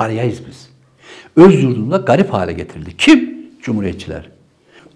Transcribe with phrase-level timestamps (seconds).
[0.00, 0.68] Paryayız biz.
[1.36, 2.96] Öz yurdunu da garip hale getirildi.
[2.96, 3.30] Kim?
[3.62, 4.28] Cumhuriyetçiler.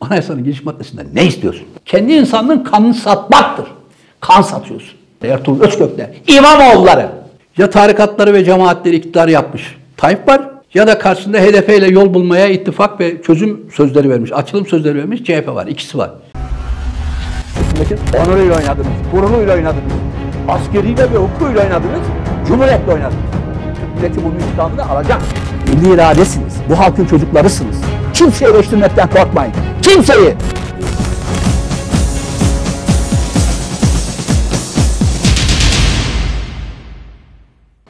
[0.01, 1.67] Anayasanın giriş maddesinde ne istiyorsun?
[1.85, 3.67] Kendi insanlığın kanını satmaktır.
[4.21, 4.98] Kan satıyorsun.
[5.22, 7.08] Ertuğrul Özkökler, İmamoğulları.
[7.58, 9.76] Ya tarikatları ve cemaatleri iktidar yapmış.
[9.97, 10.43] Tayyip var
[10.75, 15.25] ya da karşısında HDP ile yol bulmaya ittifak ve çözüm sözleri vermiş, açılım sözleri vermiş
[15.25, 15.66] CHP var.
[15.66, 16.11] İkisi var.
[18.27, 19.93] Onuruyla oynadınız, gururuyla oynadınız,
[20.48, 22.07] askeriyle ve hukukuyla oynadınız,
[22.48, 23.45] cumhuriyetle oynadınız.
[24.05, 25.23] Milleti bunun intikamını alacak.
[25.69, 27.77] Milli iradesiniz, bu halkın çocuklarısınız.
[28.15, 29.53] Kimseyi eleştirmekten korkmayın.
[29.83, 30.35] Kimseyi!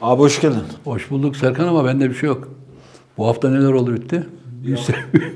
[0.01, 0.63] Abi hoş geldin.
[0.83, 2.47] Hoş bulduk Serkan ama bende bir şey yok.
[3.17, 4.23] Bu hafta neler oldu bitti?
[4.45, 4.87] Bir,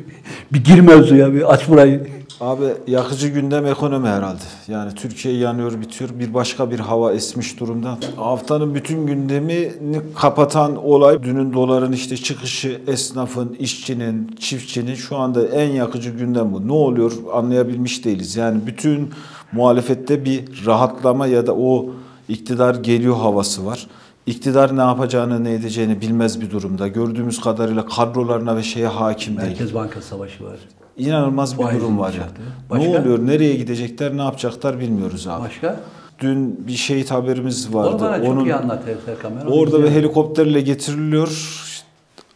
[0.54, 2.08] bir gir mevzuya, bir aç burayı.
[2.42, 4.42] Abi yakıcı gündem ekonomi herhalde.
[4.68, 6.10] Yani Türkiye yanıyor bitiyor.
[6.20, 7.98] Bir başka bir hava esmiş durumda.
[8.16, 15.72] Haftanın bütün gündemini kapatan olay dünün doların işte çıkışı, esnafın, işçinin, çiftçinin şu anda en
[15.72, 16.68] yakıcı gündem bu.
[16.68, 18.36] Ne oluyor anlayabilmiş değiliz.
[18.36, 19.10] Yani bütün
[19.52, 21.90] muhalefette bir rahatlama ya da o
[22.30, 23.88] iktidar geliyor havası var.
[24.26, 26.88] İktidar ne yapacağını ne edeceğini bilmez bir durumda.
[26.88, 29.50] Gördüğümüz kadarıyla kadrolarına ve şeye hakim değil.
[29.50, 30.58] Merkez Bankası Savaşı var.
[31.00, 32.28] İnanılmaz bir durum var ya.
[32.70, 32.90] Başka?
[32.90, 35.44] Ne oluyor, nereye gidecekler, ne yapacaklar bilmiyoruz abi.
[35.44, 35.80] Başka?
[36.20, 37.90] Dün bir şehit haberimiz vardı.
[37.90, 39.32] Onu bana çok Onun iyi anlat Serkan.
[39.52, 41.66] Orada bir helikopterle getiriliyor.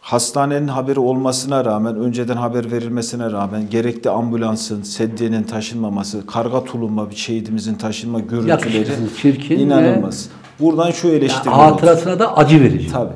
[0.00, 7.14] Hastanenin haberi olmasına rağmen, önceden haber verilmesine rağmen gerekli ambulansın, sedyenin taşınmaması, karga tulumba bir
[7.16, 10.28] şehidimizin taşınma görüntüleri Yakışıksız, çirkin ve- inanılmaz.
[10.60, 12.92] Buradan şu Yani eleştiri hatırasına da acı verici.
[12.92, 13.12] Tabii.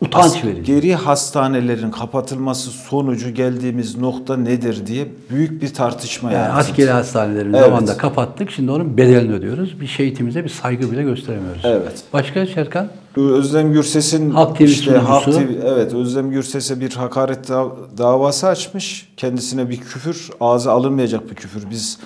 [0.00, 0.62] Utanç As- verici.
[0.62, 6.56] Geri hastanelerin kapatılması sonucu geldiğimiz nokta nedir diye büyük bir tartışma Yani yarattı.
[6.70, 7.66] askeri hastanelerini Evet.
[7.66, 8.50] zamanında kapattık.
[8.50, 9.80] Şimdi onun bedelini ödüyoruz.
[9.80, 11.60] Bir şehitimize bir saygı bile gösteremiyoruz.
[11.64, 12.02] Evet.
[12.12, 12.88] Başka Serkan?
[13.16, 15.24] Özlem Gürses'in Halk TV işte Halk.
[15.24, 19.08] TV, evet Özlem Gürses'e bir hakaret dav- davası açmış.
[19.16, 21.70] Kendisine bir küfür, ağza alınmayacak bir küfür.
[21.70, 21.98] Biz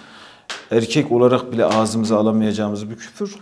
[0.71, 3.35] erkek olarak bile ağzımıza alamayacağımız bir küfür.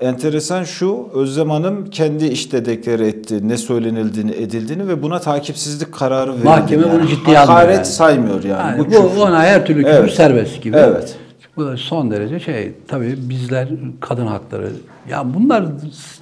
[0.00, 6.30] Enteresan şu, Özlem Hanım kendi işte deklare etti ne söylenildiğini, edildiğini ve buna takipsizlik kararı
[6.32, 6.44] verildi.
[6.44, 6.92] Mahkeme yani.
[6.92, 7.86] bunu ciddiye almıyor Hakaret yani.
[7.86, 8.68] saymıyor yani.
[8.70, 9.20] Yani bu bu, küfür.
[9.20, 10.12] ona her türlü küfür Evet.
[10.12, 10.76] serbest gibi.
[10.76, 11.16] Evet.
[11.56, 13.68] Bu da son derece şey tabii bizler
[14.00, 14.70] kadın hakları
[15.10, 15.64] ya bunlar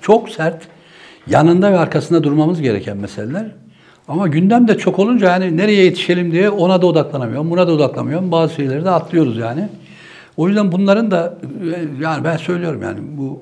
[0.00, 0.62] çok sert
[1.26, 3.46] yanında ve arkasında durmamız gereken meseleler.
[4.08, 8.32] Ama gündem de çok olunca yani nereye yetişelim diye ona da odaklanamıyorum, buna da odaklanamıyorum.
[8.32, 9.68] Bazı şeyleri de atlıyoruz yani.
[10.36, 11.38] O yüzden bunların da
[12.00, 13.40] yani ben söylüyorum yani bu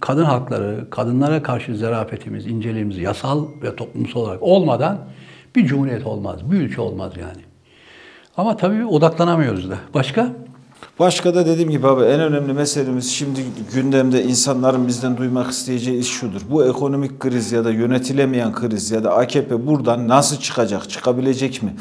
[0.00, 4.98] kadın hakları, kadınlara karşı zarafetimiz, inceliğimiz yasal ve toplumsal olarak olmadan
[5.56, 7.42] bir cumhuriyet olmaz, bir ülke olmaz yani.
[8.36, 9.78] Ama tabii odaklanamıyoruz da.
[9.94, 10.32] Başka?
[10.98, 13.40] Başka da dediğim gibi abi en önemli meselemiz şimdi
[13.74, 16.40] gündemde insanların bizden duymak isteyeceği iş şudur.
[16.50, 21.72] Bu ekonomik kriz ya da yönetilemeyen kriz ya da AKP buradan nasıl çıkacak, çıkabilecek mi?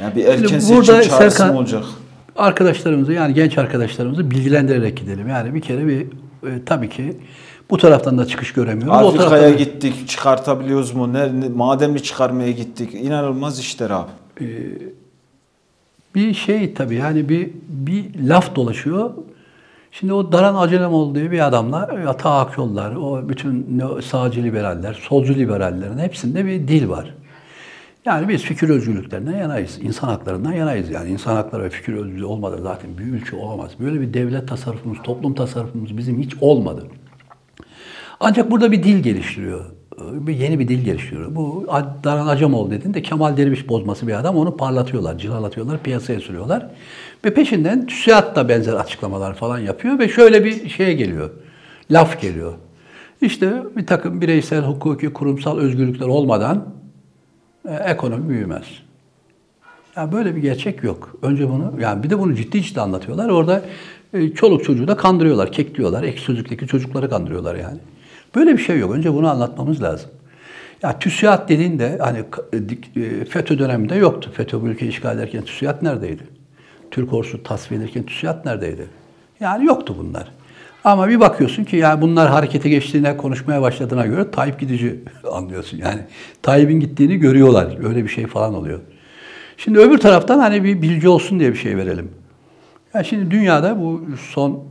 [0.00, 1.84] Yani bir erken Şimdi seçim çağrısı Serkan- mı olacak?
[2.36, 5.28] Arkadaşlarımızı yani genç arkadaşlarımızı bilgilendirerek gidelim.
[5.28, 6.00] Yani bir kere bir
[6.48, 7.16] e, tabii ki
[7.72, 9.06] bu taraftan da çıkış göremiyoruz.
[9.08, 11.12] Afrika'ya da- gittik, çıkartabiliyoruz mu?
[11.12, 12.94] Ne, ne- madenli çıkarmaya gittik.
[12.94, 14.10] İnanılmaz işler abi.
[16.14, 19.10] Bir şey tabii yani bir bir laf dolaşıyor.
[19.92, 25.98] Şimdi o Daran Acemoğlu diye bir adamla Ata Akyollar, o bütün sağcı liberaller, solcu liberallerin
[25.98, 27.14] hepsinde bir dil var.
[28.04, 30.90] Yani biz fikir özgürlüklerinden yanayız, insan haklarından yanayız.
[30.90, 33.70] Yani insan hakları ve fikir özgürlüğü olmadan zaten bir ülke olamaz.
[33.80, 36.86] Böyle bir devlet tasarrufumuz, toplum tasarrufumuz bizim hiç olmadı.
[38.24, 39.64] Ancak burada bir dil geliştiriyor.
[40.00, 41.34] Bir yeni bir dil geliştiriyor.
[41.34, 41.66] Bu
[42.04, 44.36] Daran Acemoğlu dediğinde Kemal Derviş bozması bir adam.
[44.36, 46.70] Onu parlatıyorlar, cilalatıyorlar, piyasaya sürüyorlar.
[47.24, 51.30] Ve peşinden TÜSİAD da benzer açıklamalar falan yapıyor ve şöyle bir şeye geliyor.
[51.90, 52.52] Laf geliyor.
[53.20, 56.64] İşte bir takım bireysel, hukuki, kurumsal özgürlükler olmadan
[57.68, 58.64] e, ekonomi büyümez.
[59.96, 61.16] Ya böyle bir gerçek yok.
[61.22, 63.28] Önce bunu, yani bir de bunu ciddi ciddi anlatıyorlar.
[63.28, 63.62] Orada
[64.14, 66.02] e, çoluk çocuğu da kandırıyorlar, kekliyorlar.
[66.02, 67.78] Ek sözlükteki çocukları kandırıyorlar yani.
[68.34, 68.92] Böyle bir şey yok.
[68.94, 70.10] Önce bunu anlatmamız lazım.
[70.82, 74.30] Ya TÜSİAD dediğinde hani k- dik- e, FETÖ döneminde yoktu.
[74.34, 76.22] FETÖ bu ülkeyi işgal ederken TÜSİAD neredeydi?
[76.90, 78.86] Türk ordusu tasfiye ederken TÜSİAD neredeydi?
[79.40, 80.28] Yani yoktu bunlar.
[80.84, 85.00] Ama bir bakıyorsun ki ya bunlar harekete geçtiğine, konuşmaya başladığına göre Tayyip gidici
[85.32, 85.78] anlıyorsun.
[85.78, 86.00] Yani
[86.42, 87.88] Tayyip'in gittiğini görüyorlar.
[87.88, 88.80] Öyle bir şey falan oluyor.
[89.56, 92.10] Şimdi öbür taraftan hani bir bilgi olsun diye bir şey verelim.
[92.94, 94.64] Ya şimdi dünyada bu son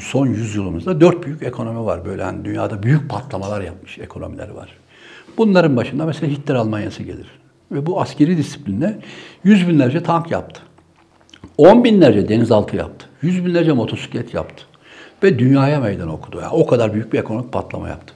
[0.00, 2.04] son yüzyılımızda dört büyük ekonomi var.
[2.04, 4.68] Böyle hani dünyada büyük patlamalar yapmış ekonomiler var.
[5.38, 7.26] Bunların başında mesela Hitler Almanyası gelir.
[7.72, 8.98] Ve bu askeri disiplinle
[9.44, 10.62] yüz binlerce tank yaptı.
[11.58, 13.06] On binlerce denizaltı yaptı.
[13.22, 14.64] Yüz binlerce motosiklet yaptı.
[15.22, 16.40] Ve dünyaya meydan okudu.
[16.40, 18.14] Yani o kadar büyük bir ekonomik patlama yaptı.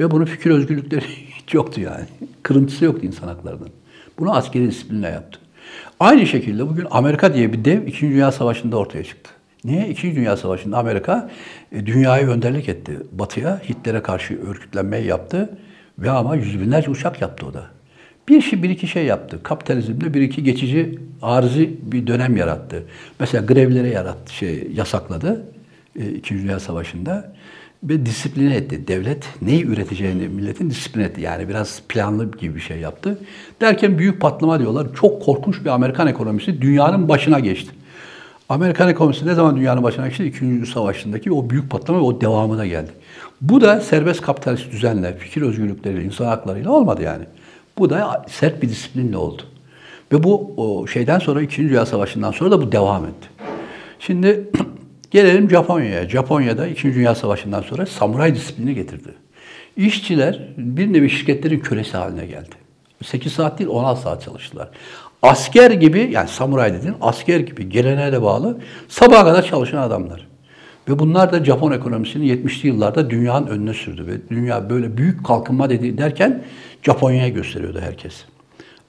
[0.00, 1.04] Ve bunun fikir özgürlükleri
[1.42, 2.04] hiç yoktu yani.
[2.42, 3.70] Kırıntısı yoktu insan haklarının.
[4.18, 5.38] Bunu askeri disiplinle yaptı.
[6.00, 8.10] Aynı şekilde bugün Amerika diye bir dev 2.
[8.10, 9.30] Dünya Savaşı'nda ortaya çıktı.
[9.64, 9.88] Niye?
[9.88, 10.16] 2.
[10.16, 11.30] Dünya Savaşı'nda Amerika
[11.72, 13.60] e, dünyayı önderlik etti batıya.
[13.68, 15.58] Hitler'e karşı örgütlenmeyi yaptı.
[15.98, 17.66] Ve ama yüz binlerce uçak yaptı o da.
[18.28, 19.42] Bir şey, bir iki şey yaptı.
[19.42, 22.82] Kapitalizmde bir iki geçici arızi bir dönem yarattı.
[23.20, 25.44] Mesela grevlere yarattı, şey yasakladı.
[25.98, 27.32] E, İkinci Dünya Savaşı'nda
[27.88, 28.88] ve disipline etti.
[28.88, 31.20] Devlet neyi üreteceğini milletin disipline etti.
[31.20, 33.18] Yani biraz planlı gibi bir şey yaptı.
[33.60, 34.86] Derken büyük patlama diyorlar.
[34.94, 37.70] Çok korkunç bir Amerikan ekonomisi dünyanın başına geçti.
[38.48, 40.24] Amerikan ekonomisi ne zaman dünyanın başına geçti?
[40.24, 42.90] İkinci Dünya Savaşı'ndaki o büyük patlama ve o devamı da geldi.
[43.40, 47.24] Bu da serbest kapitalist düzenle, fikir özgürlükleriyle, insan haklarıyla olmadı yani.
[47.78, 49.42] Bu da sert bir disiplinle oldu.
[50.12, 53.28] Ve bu şeyden sonra, İkinci Dünya Savaşı'ndan sonra da bu devam etti.
[53.98, 54.50] Şimdi
[55.10, 56.08] gelelim Japonya'ya.
[56.08, 59.08] Japonya'da İkinci Dünya Savaşı'ndan sonra samuray disiplini getirdi.
[59.76, 62.54] İşçiler bir nevi şirketlerin kölesi haline geldi.
[63.04, 64.68] 8 saat değil 16 saat çalıştılar.
[65.22, 68.58] Asker gibi yani samuray dedin asker gibi geleneğe de bağlı
[68.88, 70.26] sabaha kadar çalışan adamlar.
[70.88, 74.06] Ve bunlar da Japon ekonomisini 70'li yıllarda dünyanın önüne sürdü.
[74.06, 76.42] Ve dünya böyle büyük kalkınma dedi derken
[76.82, 78.24] Japonya'ya gösteriyordu herkes.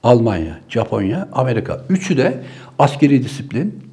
[0.02, 1.80] Almanya, Japonya, Amerika.
[1.88, 2.42] Üçü de
[2.78, 3.92] askeri disiplin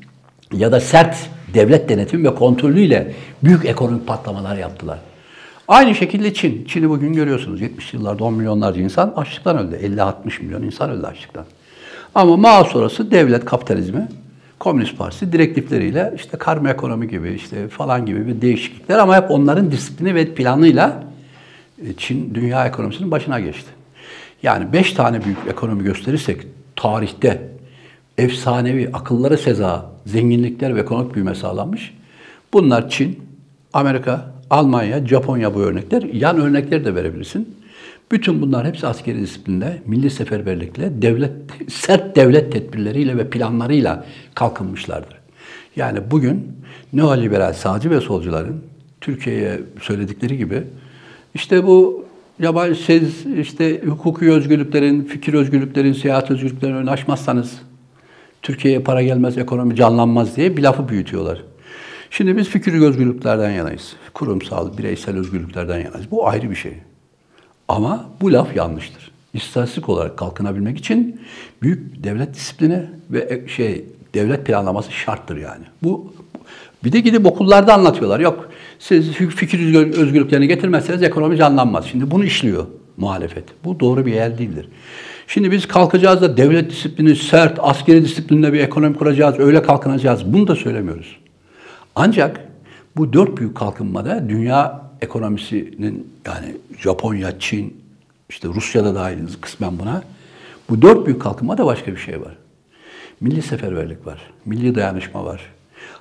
[0.53, 3.13] ya da sert devlet denetim ve kontrolüyle
[3.43, 4.99] büyük ekonomik patlamalar yaptılar.
[5.67, 6.65] Aynı şekilde Çin.
[6.65, 7.61] Çin'i bugün görüyorsunuz.
[7.61, 9.75] 70 yıllarda 10 milyonlarca insan açlıktan öldü.
[9.75, 11.45] 50-60 milyon insan öldü açlıktan.
[12.15, 14.07] Ama Mao sonrası devlet kapitalizmi,
[14.59, 19.71] Komünist Partisi direktifleriyle işte karma ekonomi gibi işte falan gibi bir değişiklikler ama hep onların
[19.71, 21.03] disiplini ve planıyla
[21.81, 23.69] e, Çin dünya ekonomisinin başına geçti.
[24.43, 26.41] Yani beş tane büyük ekonomi gösterirsek
[26.75, 27.54] tarihte
[28.17, 31.93] efsanevi, akıllara seza zenginlikler ve ekonomik büyüme sağlanmış.
[32.53, 33.19] Bunlar Çin,
[33.73, 36.01] Amerika, Almanya, Japonya bu örnekler.
[36.01, 37.55] Yan örnekleri de verebilirsin.
[38.11, 41.31] Bütün bunlar hepsi askeri disiplinde, milli seferberlikle, devlet
[41.67, 45.15] sert devlet tedbirleriyle ve planlarıyla kalkınmışlardır.
[45.75, 46.51] Yani bugün
[46.93, 48.61] neoliberal sağcı ve solcuların
[49.01, 50.63] Türkiye'ye söyledikleri gibi
[51.33, 52.05] işte bu
[52.39, 57.61] yabancı siz işte hukuki özgürlüklerin, fikir özgürlüklerin, seyahat özgürlüklerini önüne açmazsanız
[58.45, 61.43] Türkiye'ye para gelmez, ekonomi canlanmaz diye bir lafı büyütüyorlar.
[62.09, 63.95] Şimdi biz fikir özgürlüklerden yanayız.
[64.13, 66.11] Kurumsal, bireysel özgürlüklerden yanayız.
[66.11, 66.73] Bu ayrı bir şey.
[67.67, 69.11] Ama bu laf yanlıştır.
[69.33, 71.21] İstatistik olarak kalkınabilmek için
[71.61, 75.63] büyük devlet disiplini ve şey devlet planlaması şarttır yani.
[75.83, 76.13] Bu
[76.83, 78.19] bir de gidip okullarda anlatıyorlar.
[78.19, 78.49] Yok
[78.79, 81.85] siz fikir özgürlüklerini getirmezseniz ekonomi canlanmaz.
[81.85, 82.65] Şimdi bunu işliyor
[82.97, 83.43] muhalefet.
[83.63, 84.69] Bu doğru bir yer değildir.
[85.27, 90.33] Şimdi biz kalkacağız da devlet disiplini sert, askeri disiplinle bir ekonomi kuracağız, öyle kalkınacağız.
[90.33, 91.17] Bunu da söylemiyoruz.
[91.95, 92.39] Ancak
[92.97, 97.77] bu dört büyük kalkınmada dünya ekonomisinin yani Japonya, Çin,
[98.29, 100.03] işte Rusya'da dahil kısmen buna.
[100.69, 102.37] Bu dört büyük kalkınmada başka bir şey var.
[103.21, 105.41] Milli seferberlik var, milli dayanışma var.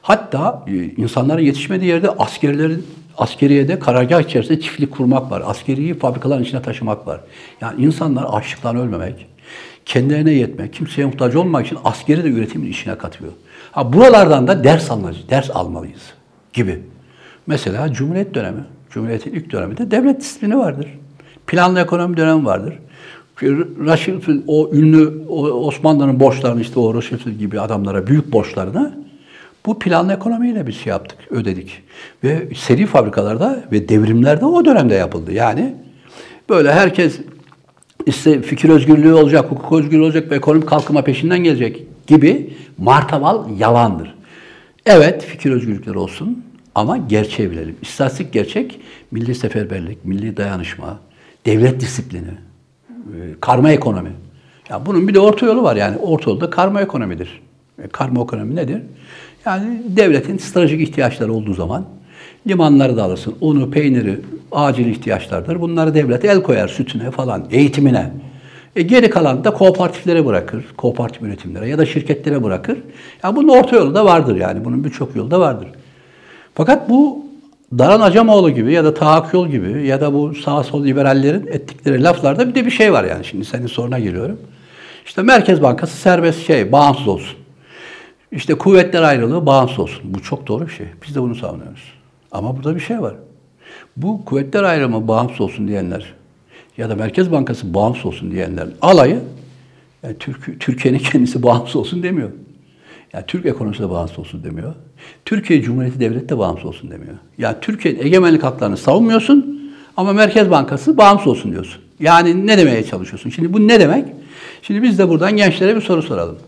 [0.02, 2.86] Hatta e, insanların yetişmediği yerde askerlerin
[3.18, 5.42] askeriyede karargah içerisinde çiftlik kurmak var.
[5.46, 7.20] Askeriyi fabrikaların içine taşımak var.
[7.60, 9.26] Yani insanlar açlıktan ölmemek,
[9.86, 13.32] kendilerine yetmek, kimseye muhtaç olmamak için askeri de üretimin içine katıyor.
[13.72, 16.12] Ha buralardan da ders almalıyız, ders almalıyız
[16.52, 16.82] gibi.
[17.46, 18.60] Mesela Cumhuriyet dönemi,
[18.90, 20.86] Cumhuriyet'in ilk döneminde devlet disiplini vardır.
[21.46, 22.74] Planlı ekonomi dönemi vardır.
[23.86, 29.03] Raşifil, o ünlü Osmanlı'nın borçlarını işte o Raşifil gibi adamlara büyük borçlarını
[29.66, 31.82] bu planlı ekonomiyle biz şey yaptık, ödedik.
[32.24, 35.32] Ve seri fabrikalarda ve devrimlerde o dönemde yapıldı.
[35.32, 35.74] Yani
[36.48, 37.20] böyle herkes
[38.06, 44.14] işte fikir özgürlüğü olacak, hukuk özgürlüğü olacak ve ekonomik kalkınma peşinden gelecek gibi martaval yalandır.
[44.86, 46.44] Evet fikir özgürlükleri olsun
[46.74, 47.76] ama gerçeği bilelim.
[47.82, 48.80] İstatistik gerçek,
[49.10, 50.98] milli seferberlik, milli dayanışma,
[51.46, 52.30] devlet disiplini,
[52.88, 54.12] e, karma ekonomi.
[54.70, 55.96] Ya bunun bir de orta yolu var yani.
[55.96, 57.42] Orta yolu da karma ekonomidir.
[57.82, 58.82] E, karma ekonomi nedir?
[59.46, 61.84] Yani devletin stratejik ihtiyaçları olduğu zaman
[62.46, 63.34] limanları da alırsın.
[63.40, 64.20] Unu, peyniri
[64.52, 65.60] acil ihtiyaçlardır.
[65.60, 68.10] Bunları devlet el koyar sütüne falan, eğitimine.
[68.76, 72.78] E geri kalan da kooperatiflere bırakır, kooperatif üretimlere ya da şirketlere bırakır.
[73.22, 74.64] Yani bunun orta yolu da vardır yani.
[74.64, 75.68] Bunun birçok yolu da vardır.
[76.54, 77.24] Fakat bu
[77.78, 82.02] Daran Acemoğlu gibi ya da Taha Yol gibi ya da bu sağ sol liberallerin ettikleri
[82.02, 83.24] laflarda bir de bir şey var yani.
[83.24, 84.40] Şimdi senin soruna geliyorum.
[85.06, 87.43] İşte Merkez Bankası serbest şey, bağımsız olsun.
[88.34, 90.02] İşte kuvvetler ayrılığı bağımsız olsun.
[90.04, 90.86] Bu çok doğru bir şey.
[91.06, 91.92] Biz de bunu savunuyoruz.
[92.32, 93.14] Ama burada bir şey var.
[93.96, 96.14] Bu kuvvetler ayrımı bağımsız olsun diyenler
[96.76, 99.20] ya da Merkez Bankası bağımsız olsun diyenler alayı
[100.02, 102.30] yani Türk, Türkiye'nin kendisi bağımsız olsun demiyor.
[103.12, 104.74] Yani Türk ekonomisi de bağımsız olsun demiyor.
[105.24, 107.14] Türkiye Cumhuriyeti Devleti de bağımsız olsun demiyor.
[107.38, 109.60] Yani Türkiye'nin egemenlik haklarını savunmuyorsun
[109.96, 111.82] Ama Merkez Bankası bağımsız olsun diyorsun.
[112.00, 113.30] Yani ne demeye çalışıyorsun?
[113.30, 114.04] Şimdi bu ne demek?
[114.62, 116.38] Şimdi biz de buradan gençlere bir soru soralım.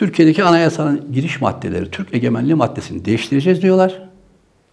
[0.00, 4.02] Türkiye'deki anayasanın giriş maddeleri, Türk egemenliği maddesini değiştireceğiz diyorlar.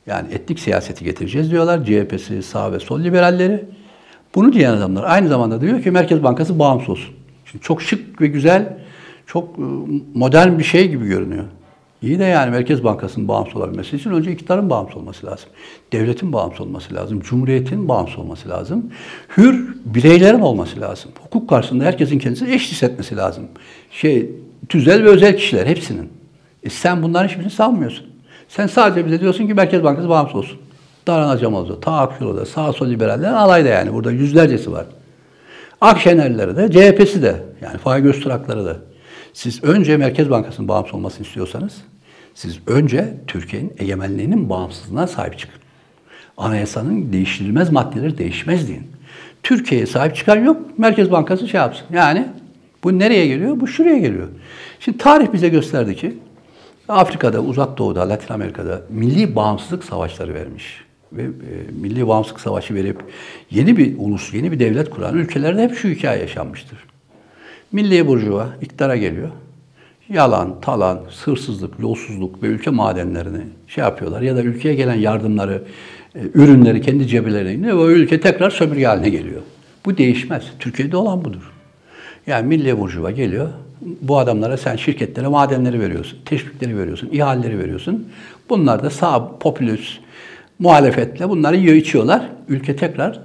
[0.05, 1.85] Yani etnik siyaseti getireceğiz diyorlar.
[1.85, 3.65] CHP'si, sağ ve sol liberalleri.
[4.35, 7.15] Bunu diyen adamlar aynı zamanda diyor ki Merkez Bankası bağımsız olsun.
[7.45, 8.77] Şimdi çok şık ve güzel,
[9.25, 9.63] çok e,
[10.13, 11.43] modern bir şey gibi görünüyor.
[12.01, 15.49] İyi de yani Merkez Bankası'nın bağımsız olabilmesi için önce iktidarın bağımsız olması lazım.
[15.91, 17.19] Devletin bağımsız olması lazım.
[17.19, 18.91] Cumhuriyetin bağımsız olması lazım.
[19.37, 21.11] Hür bireylerin olması lazım.
[21.23, 23.43] Hukuk karşısında herkesin kendisini eşit hissetmesi lazım.
[23.91, 24.31] Şey,
[24.69, 26.09] tüzel ve özel kişiler hepsinin.
[26.63, 28.05] E sen bunların hiçbirini savunmuyorsun.
[28.47, 30.59] Sen sadece bize diyorsun ki Merkez Bankası bağımsız olsun.
[31.07, 33.93] Daran Acamaz'da, Ta Akyol'da, sağ sol liberallerin alayda yani.
[33.93, 34.85] Burada yüzlercesi var.
[35.81, 38.77] Akşenerleri de, CHP'si de, yani Faik Öztürk'ları da.
[39.33, 41.73] Siz önce Merkez Bankası'nın bağımsız olmasını istiyorsanız,
[42.33, 45.59] siz önce Türkiye'nin egemenliğinin bağımsızlığına sahip çıkın.
[46.37, 48.87] Anayasanın değiştirilmez maddeleri değişmez deyin.
[49.43, 51.85] Türkiye'ye sahip çıkan yok, Merkez Bankası şey yapsın.
[51.93, 52.27] Yani
[52.83, 53.59] bu nereye geliyor?
[53.59, 54.27] Bu şuraya geliyor.
[54.79, 56.17] Şimdi tarih bize gösterdi ki
[56.89, 60.83] Afrika'da, Uzak Doğu'da, Latin Amerika'da milli bağımsızlık savaşları vermiş.
[61.13, 61.27] Ve e,
[61.81, 62.97] milli bağımsızlık savaşı verip
[63.51, 66.79] yeni bir ulus, yeni bir devlet kuran ülkelerde hep şu hikaye yaşanmıştır.
[67.71, 69.29] Milli burjuva iktidara geliyor.
[70.09, 74.21] Yalan, talan, sırsızlık, yolsuzluk ve ülke madenlerini şey yapıyorlar.
[74.21, 75.63] Ya da ülkeye gelen yardımları,
[76.15, 79.41] e, ürünleri kendi cebilerine iniyor ve o ülke tekrar sömürge haline geliyor.
[79.85, 80.43] Bu değişmez.
[80.59, 81.56] Türkiye'de olan budur.
[82.27, 83.49] Yani milli burjuva geliyor.
[84.01, 88.07] Bu adamlara sen şirketlere madenleri veriyorsun, teşvikleri veriyorsun, ihaleleri veriyorsun.
[88.49, 89.99] Bunlar da sağ popülist
[90.59, 92.29] muhalefetle bunları yiyor içiyorlar.
[92.47, 93.19] Ülke tekrar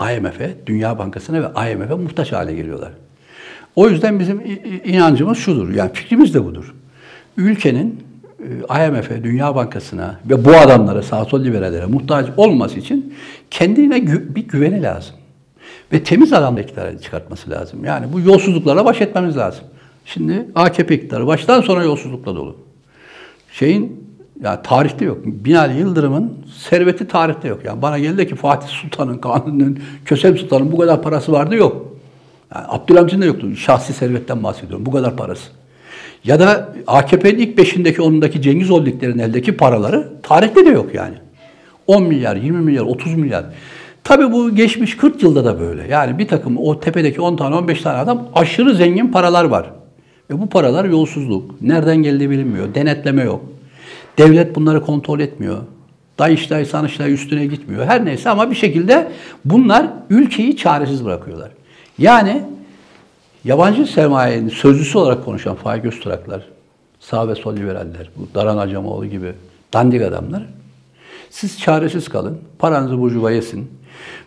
[0.00, 2.92] IMF'e, Dünya Bankası'na ve IMF'e muhtaç hale geliyorlar.
[3.76, 4.42] O yüzden bizim
[4.84, 6.74] inancımız şudur, yani fikrimiz de budur.
[7.36, 8.00] Ülkenin
[8.70, 13.14] e, IMF'e, Dünya Bankası'na ve bu adamlara, sağ sol liberallere muhtaç olması için
[13.50, 15.14] kendine bir güveni lazım.
[15.92, 17.84] Ve temiz adam iktidara çıkartması lazım.
[17.84, 19.64] Yani bu yolsuzluklarla baş etmemiz lazım.
[20.04, 22.56] Şimdi AKP iktidarı baştan sona yolsuzlukla dolu.
[23.52, 24.06] Şeyin
[24.42, 25.18] yani tarihte yok.
[25.24, 27.60] Binali Yıldırım'ın serveti tarihte yok.
[27.64, 31.96] Yani bana geldi ki Fatih Sultan'ın, Kanuni'nin, Kösem Sultan'ın bu kadar parası vardı yok.
[32.54, 33.56] Yani Abdülhamid'in de yoktu.
[33.56, 34.86] Şahsi servetten bahsediyorum.
[34.86, 35.50] Bu kadar parası.
[36.24, 41.14] Ya da AKP'nin ilk beşindeki onundaki Cengiz Holdinglerin eldeki paraları tarihte de yok yani.
[41.86, 43.44] 10 milyar, 20 milyar, 30 milyar.
[44.06, 45.86] Tabii bu geçmiş 40 yılda da böyle.
[45.88, 49.70] Yani bir takım o tepedeki 10 tane 15 tane adam aşırı zengin paralar var.
[50.30, 51.62] Ve bu paralar yolsuzluk.
[51.62, 52.74] Nereden geldiği bilinmiyor.
[52.74, 53.44] Denetleme yok.
[54.18, 55.58] Devlet bunları kontrol etmiyor.
[56.18, 57.86] Dayıştay, Sanıştay üstüne gitmiyor.
[57.86, 59.12] Her neyse ama bir şekilde
[59.44, 61.50] bunlar ülkeyi çaresiz bırakıyorlar.
[61.98, 62.42] Yani
[63.44, 66.42] yabancı sermayenin sözcüsü olarak konuşan Faik Öztürk'ler,
[67.00, 69.32] sağ ve sol liberaller, bu Daran Acemoğlu gibi
[69.72, 70.42] dandik adamlar
[71.30, 73.70] siz çaresiz kalın, paranızı burjuva yesin,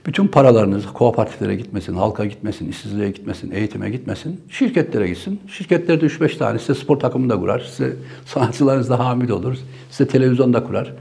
[0.06, 5.40] bütün paralarınız kooperatiflere gitmesin, halka gitmesin, işsizliğe gitmesin, eğitime gitmesin, şirketlere gitsin.
[5.48, 7.96] Şirketlerde 3-5 tane size spor takımı da kurar, size
[8.26, 9.58] sanatçılarınız da hamil olur,
[9.90, 10.94] size televizyon da kurar.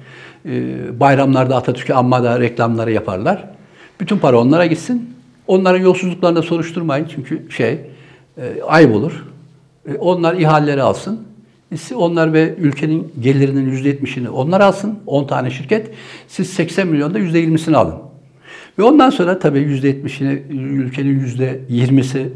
[0.47, 3.49] Ee, bayramlarda Atatürk'e amma da reklamları yaparlar.
[4.01, 5.15] Bütün para onlara gitsin.
[5.47, 7.81] Onların yolsuzluklarını soruşturmayın çünkü şey,
[8.39, 9.25] e, ayıp olur.
[9.89, 11.29] E, onlar ihaleleri alsın.
[11.95, 14.99] Onlar ve ülkenin gelirinin %70'ini onlar alsın.
[15.07, 15.91] 10 tane şirket.
[16.29, 18.08] Siz 80 milyonda %20'sini alın.
[18.79, 22.29] Ve ondan sonra tabii %70'ini ülkenin %20'si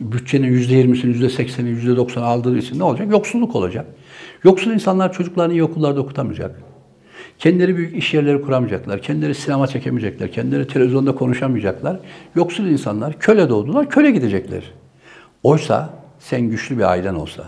[0.00, 3.10] bütçenin %20'sini, %80'i, %90'ı aldığı için ne olacak?
[3.10, 3.86] Yoksulluk olacak.
[4.44, 6.62] Yoksul insanlar çocuklarını iyi okullarda okutamayacak.
[7.38, 9.02] Kendileri büyük iş yerleri kuramayacaklar.
[9.02, 10.32] Kendileri sinema çekemeyecekler.
[10.32, 12.00] Kendileri televizyonda konuşamayacaklar.
[12.34, 14.62] Yoksul insanlar köle doğdular, köle gidecekler.
[15.42, 17.44] Oysa sen güçlü bir ailen olsa,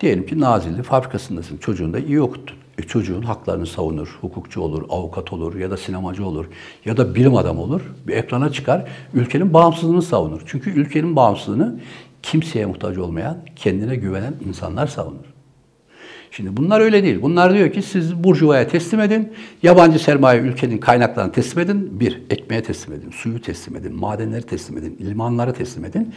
[0.00, 2.57] diyelim ki Nazilli fabrikasındasın, çocuğunu da iyi okuttun.
[2.78, 6.46] E çocuğun haklarını savunur, hukukçu olur, avukat olur ya da sinemacı olur
[6.84, 7.80] ya da bilim adamı olur.
[8.06, 10.42] Bir ekrana çıkar, ülkenin bağımsızlığını savunur.
[10.46, 11.80] Çünkü ülkenin bağımsızlığını
[12.22, 15.27] kimseye muhtaç olmayan, kendine güvenen insanlar savunur.
[16.30, 17.22] Şimdi bunlar öyle değil.
[17.22, 19.32] Bunlar diyor ki siz burjuvaya teslim edin,
[19.62, 22.00] yabancı sermaye ülkenin kaynaklarını teslim edin.
[22.00, 26.14] Bir, ekmeğe teslim edin, suyu teslim edin, madenleri teslim edin, limanları teslim edin.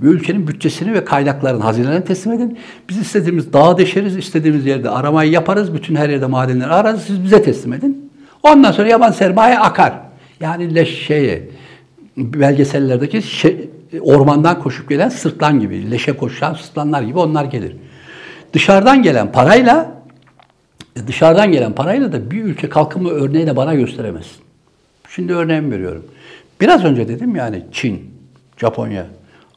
[0.00, 2.58] Ve ülkenin bütçesini ve kaynaklarını, hazinelerini teslim edin.
[2.88, 7.42] Biz istediğimiz dağı deşeriz, istediğimiz yerde aramayı yaparız, bütün her yerde madenleri ararız, siz bize
[7.42, 8.10] teslim edin.
[8.42, 9.94] Ondan sonra yabancı sermaye akar.
[10.40, 11.48] Yani leş şeye,
[12.16, 17.76] belgesellerdeki şey, ormandan koşup gelen sırtlan gibi, leşe koşan sırtlanlar gibi onlar gelir.
[18.54, 20.02] Dışarıdan gelen parayla
[20.96, 24.44] e, dışarıdan gelen parayla da bir ülke kalkınma örneğini bana gösteremezsin.
[25.08, 26.04] Şimdi örneğimi veriyorum.
[26.60, 28.10] Biraz önce dedim yani Çin,
[28.56, 29.06] Japonya,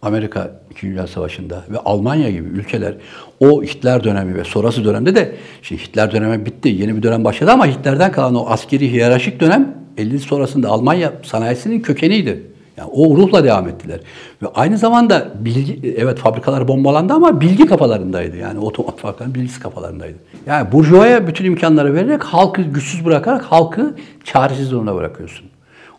[0.02, 0.88] Amerika 2.
[0.88, 2.94] Dünya Savaşı'nda ve Almanya gibi ülkeler
[3.40, 6.70] o Hitler dönemi ve sonrası dönemde de şimdi Hitler dönemi bitti.
[6.70, 11.80] Yeni bir dönem başladı ama Hitler'den kalan o askeri hiyerarşik dönem 50 sonrasında Almanya sanayisinin
[11.82, 12.44] kökeniydi.
[12.78, 14.00] Yani o ruhla devam ettiler.
[14.42, 18.38] Ve aynı zamanda bilgi, evet fabrikalar bombalandı ama bilgi kafalarındaydı.
[18.38, 20.18] Yani otomat fabrikaların bilgisi kafalarındaydı.
[20.46, 25.46] Yani burjuvaya bütün imkanları vererek halkı güçsüz bırakarak halkı çaresiz durumuna bırakıyorsun.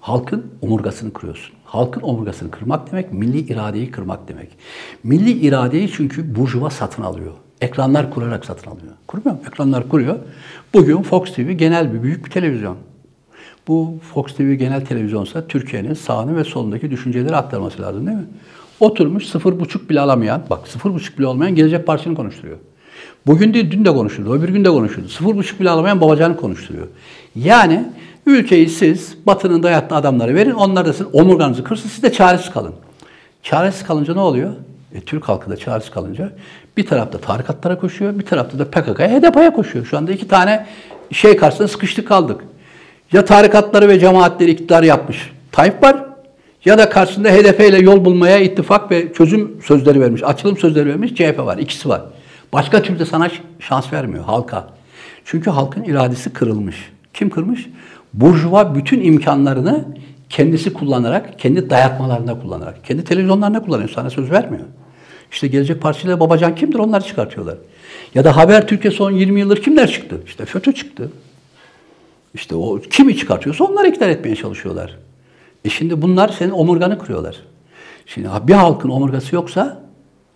[0.01, 1.55] Halkın omurgasını kırıyorsun.
[1.65, 4.49] Halkın omurgasını kırmak demek milli iradeyi kırmak demek.
[5.05, 7.33] Milli iradeyi çünkü burjuva satın alıyor.
[7.61, 8.93] Ekranlar kurarak satın alıyor.
[9.07, 9.43] Kurmuyor mu?
[9.47, 10.17] Ekranlar kuruyor.
[10.75, 12.77] Bugün Fox TV genel bir büyük bir televizyon.
[13.69, 18.27] Bu Fox TV genel televizyonsa Türkiye'nin sağını ve solundaki düşünceleri aktarması lazım değil mi?
[18.81, 22.57] Oturmuş sıfır buçuk bile alamayan, bak sıfır buçuk bile olmayan Gelecek Partisi'ni konuşturuyor.
[23.27, 25.09] Bugün değil dün de konuşuldu, öbür gün de konuşuldu.
[25.09, 26.87] Sıfır buçuk bile alamayan Babacan'ı konuşturuyor.
[27.37, 27.85] Yani
[28.27, 32.75] ülkeyi siz batının dayattığı adamlara verin, onlar da sizin omurganızı kırsın, siz de çaresiz kalın.
[33.43, 34.53] Çaresiz kalınca ne oluyor?
[34.95, 36.33] E, Türk halkı da çaresiz kalınca
[36.77, 39.87] bir tarafta tarikatlara koşuyor, bir tarafta da PKK'ya, HDP'ye koşuyor.
[39.87, 40.67] Şu anda iki tane
[41.13, 42.41] şey karşısında sıkıştık kaldık.
[43.13, 46.05] Ya tarikatları ve cemaatleri iktidar yapmış Tayyip var
[46.65, 51.15] ya da karşısında HDP ile yol bulmaya ittifak ve çözüm sözleri vermiş, açılım sözleri vermiş
[51.15, 51.59] CHP var.
[51.59, 52.03] İkisi var.
[52.53, 54.67] Başka türlü sana şans vermiyor halka.
[55.25, 56.77] Çünkü halkın iradesi kırılmış.
[57.15, 57.67] Kim kırmış?
[58.15, 59.85] Burjuva bütün imkanlarını
[60.29, 63.91] kendisi kullanarak, kendi dayatmalarında kullanarak, kendi televizyonlarında kullanıyor.
[63.95, 64.65] Sana söz vermiyor.
[65.33, 66.79] İşte Gelecek Partisi ile Babacan kimdir?
[66.79, 67.57] Onları çıkartıyorlar.
[68.15, 70.21] Ya da Haber Türkiye son 20 yıldır kimler çıktı?
[70.27, 71.11] İşte FETÖ çıktı.
[72.39, 74.99] İşte o kimi çıkartıyorsa onları ikna etmeye çalışıyorlar.
[75.65, 77.37] E şimdi bunlar senin omurganı kırıyorlar.
[78.07, 79.83] Şimdi bir halkın omurgası yoksa,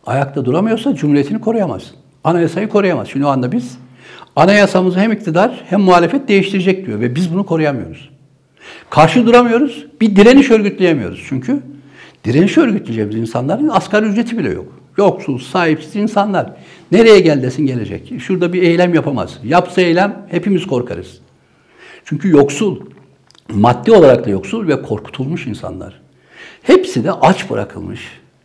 [0.07, 1.95] ayakta duramıyorsa cumhuriyetini koruyamaz.
[2.25, 3.09] Anayasayı koruyamaz.
[3.09, 3.79] Şimdi o anda biz
[4.37, 8.11] anayasamızı hem iktidar hem muhalefet değiştirecek diyor ve biz bunu koruyamıyoruz.
[8.91, 11.25] Karşı duramıyoruz, bir direniş örgütleyemiyoruz.
[11.29, 11.63] Çünkü
[12.25, 14.67] direniş örgütleyeceğimiz insanların asgari ücreti bile yok.
[14.99, 16.53] Yoksul, sahipsiz insanlar.
[16.93, 18.13] Nereye gel desin gelecek.
[18.21, 19.39] Şurada bir eylem yapamaz.
[19.45, 21.21] Yapsa eylem hepimiz korkarız.
[22.05, 22.81] Çünkü yoksul,
[23.49, 26.01] maddi olarak da yoksul ve korkutulmuş insanlar.
[26.63, 28.01] Hepsi de aç bırakılmış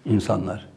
[0.05, 0.67] insanlar.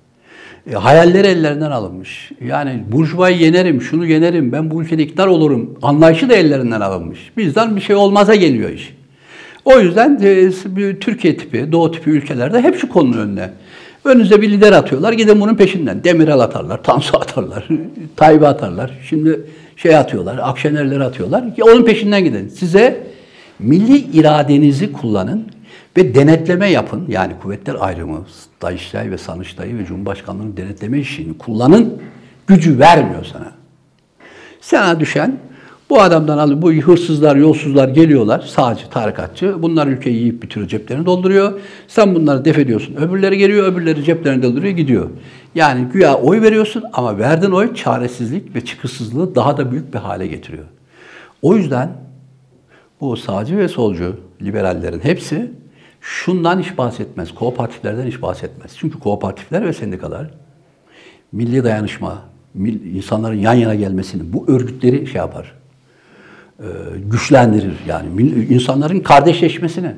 [0.71, 2.33] E, hayalleri ellerinden alınmış.
[2.45, 5.79] Yani burjuvayı yenerim, şunu yenerim, ben bu ülkede iktidar olurum.
[5.83, 7.31] Anlayışı da ellerinden alınmış.
[7.37, 8.95] Bizden bir şey olmaza geliyor iş.
[9.65, 10.51] O yüzden e,
[10.99, 13.51] Türkiye tipi, Doğu tipi ülkelerde hep şu konunun önüne.
[14.05, 16.05] Önünüze bir lider atıyorlar, gidin bunun peşinden.
[16.05, 17.69] Demirel atarlar, Tansu atarlar,
[18.17, 18.99] Tayyip'i atarlar.
[19.09, 19.41] Şimdi
[19.83, 21.45] şey atıyorlar, Akşenerleri atıyorlar.
[21.63, 22.49] Onun peşinden gidin.
[22.49, 23.07] Size
[23.59, 25.47] milli iradenizi kullanın
[25.97, 27.05] ve denetleme yapın.
[27.09, 28.27] Yani kuvvetler ayrımı,
[28.63, 32.03] Dayıştay ve Sanıştay'ı ve Cumhurbaşkanlığı'nın denetleme işini kullanın.
[32.47, 33.53] Gücü vermiyor sana.
[34.61, 35.37] Sana düşen
[35.91, 38.41] bu adamdan alıp bu hırsızlar, yolsuzlar geliyorlar.
[38.41, 39.63] Sağcı, tarikatçı.
[39.63, 41.61] Bunlar ülkeyi yiyip bitiriyor, ceplerini dolduruyor.
[41.89, 42.95] Sen bunları def ediyorsun.
[42.95, 45.11] Öbürleri geliyor, öbürleri ceplerini dolduruyor, gidiyor.
[45.55, 50.27] Yani güya oy veriyorsun ama verdiğin oy çaresizlik ve çıkışsızlığı daha da büyük bir hale
[50.27, 50.65] getiriyor.
[51.43, 51.93] O yüzden
[53.01, 55.51] bu sağcı ve solcu liberallerin hepsi
[56.01, 57.35] şundan hiç bahsetmez.
[57.35, 58.73] Kooperatiflerden hiç bahsetmez.
[58.77, 60.31] Çünkü kooperatifler ve sendikalar
[61.33, 62.23] milli dayanışma,
[62.95, 65.60] insanların yan yana gelmesini, bu örgütleri şey yapar,
[67.11, 67.75] güçlendirir.
[67.89, 68.07] Yani
[68.51, 69.93] insanların kardeşleşmesini.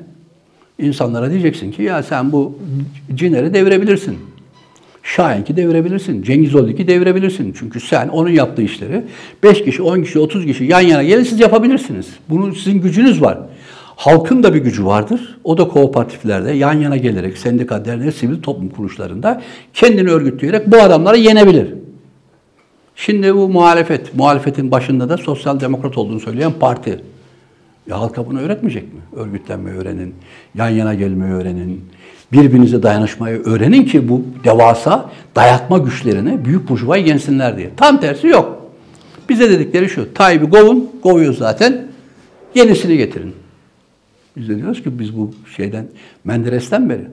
[0.79, 2.59] İnsanlara diyeceksin ki ya sen bu
[3.15, 4.17] Ciner'i devirebilirsin.
[5.03, 6.23] Şahink'i devirebilirsin.
[6.23, 7.55] Cengiz Oldik'i devirebilirsin.
[7.59, 9.03] Çünkü sen onun yaptığı işleri
[9.43, 12.07] 5 kişi, 10 kişi, 30 kişi yan yana gelin siz yapabilirsiniz.
[12.29, 13.39] Bunun sizin gücünüz var.
[13.95, 15.37] Halkın da bir gücü vardır.
[15.43, 19.41] O da kooperatiflerde yan yana gelerek sendika, dernek, sivil toplum kuruluşlarında
[19.73, 21.82] kendini örgütleyerek bu adamları yenebilir.
[22.95, 26.99] Şimdi bu muhalefet, muhalefetin başında da sosyal demokrat olduğunu söyleyen parti.
[27.87, 28.99] Ya halka bunu öğretmeyecek mi?
[29.15, 30.15] Örgütlenmeyi öğrenin,
[30.55, 31.85] yan yana gelmeyi öğrenin,
[32.31, 37.69] birbirinize dayanışmayı öğrenin ki bu devasa dayatma güçlerini büyük burjuvayı yensinler diye.
[37.77, 38.71] Tam tersi yok.
[39.29, 41.87] Bize dedikleri şu, Tayyip'i kovun, kovuyor zaten,
[42.55, 43.35] yenisini getirin.
[44.37, 45.87] Biz de diyoruz ki biz bu şeyden,
[46.23, 47.07] Menderes'ten beri,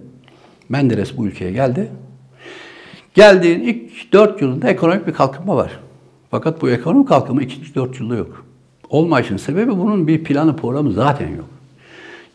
[0.68, 1.88] Menderes bu ülkeye geldi,
[3.14, 5.70] Geldiğin ilk dört yılında ekonomik bir kalkınma var.
[6.30, 8.44] Fakat bu ekonomik kalkınma ikinci dört yılda yok.
[8.90, 11.48] Olmayışın sebebi bunun bir planı programı zaten yok.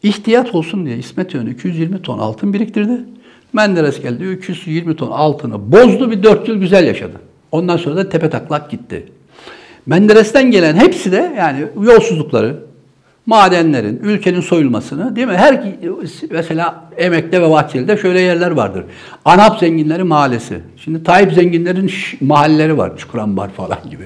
[0.03, 3.05] İhtiyat olsun diye İsmet İnönü 220 ton altın biriktirdi.
[3.53, 7.21] Menderes geldi 220 ton altını bozdu bir dört yıl güzel yaşadı.
[7.51, 9.05] Ondan sonra da tepe taklak gitti.
[9.85, 12.63] Menderes'ten gelen hepsi de yani yolsuzlukları,
[13.25, 15.33] madenlerin, ülkenin soyulmasını değil mi?
[15.33, 15.73] Her
[16.31, 18.83] mesela Emek'te ve Bahçeli'de şöyle yerler vardır.
[19.25, 20.59] Anap zenginleri mahallesi.
[20.77, 22.97] Şimdi Tayyip zenginlerin mahalleleri var.
[22.97, 24.05] Çukurambar falan gibi.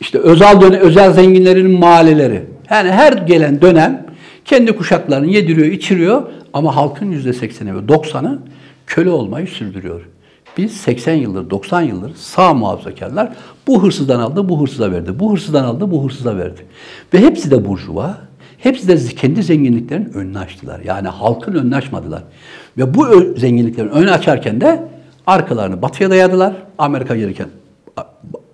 [0.00, 2.44] İşte özel dönem, özel zenginlerin mahalleleri.
[2.70, 4.06] Yani her gelen dönem
[4.44, 6.22] kendi kuşaklarını yediriyor, içiriyor
[6.52, 8.38] ama halkın yüzde sekseni ve doksanı
[8.86, 10.00] köle olmayı sürdürüyor.
[10.56, 13.32] Biz 80 yıldır, 90 yıldır sağ muhafazakarlar
[13.66, 15.18] bu hırsızdan aldı, bu hırsıza verdi.
[15.18, 16.60] Bu hırsızdan aldı, bu hırsıza verdi.
[17.14, 18.16] Ve hepsi de burjuva,
[18.62, 20.80] Hepsi de kendi zenginliklerinin önünü açtılar.
[20.84, 22.22] Yani halkın önünü açmadılar.
[22.78, 24.88] Ve bu zenginliklerin önünü açarken de
[25.26, 26.54] arkalarını batıya dayadılar.
[26.78, 27.48] Amerika gelirken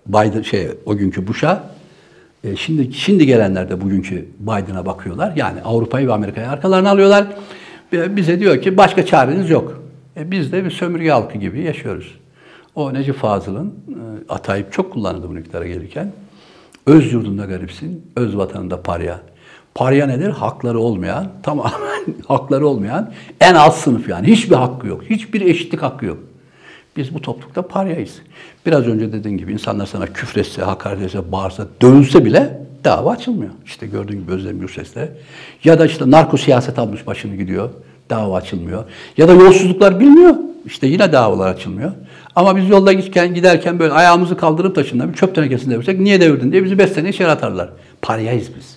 [0.07, 1.71] Biden şey o günkü Bush'a
[2.45, 5.33] e, şimdi şimdi gelenler de bugünkü Biden'a bakıyorlar.
[5.37, 7.27] Yani Avrupa'yı ve Amerika'yı arkalarına alıyorlar.
[7.93, 9.83] Ve bize diyor ki başka çareniz yok.
[10.17, 12.15] E, biz de bir sömürge halkı gibi yaşıyoruz.
[12.75, 16.13] O Necip Fazıl'ın e, Atayip çok kullanıldı bu iktidara gelirken.
[16.87, 19.21] Öz yurdunda garipsin, öz vatanında parya.
[19.77, 20.29] Parya nedir?
[20.29, 24.27] Hakları olmayan, tamamen hakları olmayan en alt sınıf yani.
[24.27, 25.03] Hiçbir hakkı yok.
[25.11, 26.19] Hiçbir eşitlik hakkı yok.
[26.97, 28.15] Biz bu toplulukta paryayız.
[28.67, 33.51] Biraz önce dediğin gibi insanlar sana küfretse, hakaret etse, bağırsa, dövülse bile dava açılmıyor.
[33.67, 35.13] İşte gördüğün gibi Özlem Gürses'te.
[35.65, 37.71] Ya da işte narko siyaset almış başını gidiyor.
[38.11, 38.85] Dava açılmıyor.
[39.17, 40.35] Ya da yolsuzluklar bilmiyor.
[40.67, 41.93] İşte yine davalar açılmıyor.
[42.37, 46.53] Ama biz yolda giderken, giderken böyle ayağımızı kaldırıp taşından bir çöp tenekesini devirsek niye devirdin
[46.53, 47.69] diye bizi beş sene içeri atarlar.
[48.03, 48.76] Paryayız biz.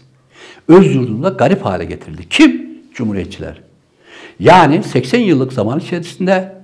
[0.70, 2.30] Öz yurdunda garip hale getirildi.
[2.30, 2.70] Kim?
[2.94, 3.62] Cumhuriyetçiler.
[4.40, 6.60] Yani 80 yıllık zaman içerisinde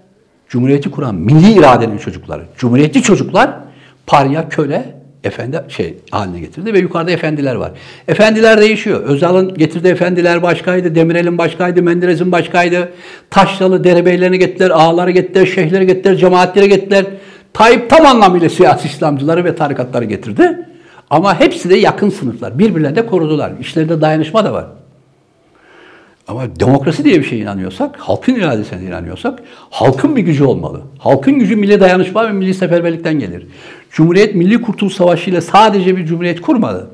[0.49, 3.51] Cumhuriyeti kuran milli iradenin çocukları, cumhuriyetçi çocuklar
[4.07, 7.71] parya, köle, efendi şey haline getirdi ve yukarıda efendiler var.
[8.07, 9.01] Efendiler değişiyor.
[9.01, 12.89] Özal'ın getirdiği efendiler başkaydı, Demirel'in başkaydı, Menderes'in başkaydı.
[13.29, 17.05] Taşralı derebeylerini getirdiler, ağaları getirdiler, şeyhleri getirdiler, cemaatleri getirdiler.
[17.53, 20.59] Tayyip tam anlamıyla siyasi İslamcıları ve tarikatları getirdi.
[21.09, 22.59] Ama hepsi de yakın sınıflar.
[22.59, 23.51] Birbirlerine de korudular.
[23.59, 24.65] İşlerinde dayanışma da var.
[26.27, 29.39] Ama demokrasi diye bir şeye inanıyorsak, halkın iradesine inanıyorsak,
[29.69, 30.81] halkın bir gücü olmalı.
[30.99, 33.47] Halkın gücü milli dayanışma ve milli seferberlikten gelir.
[33.91, 36.87] Cumhuriyet Milli Kurtuluş Savaşı ile sadece bir cumhuriyet kurmadı.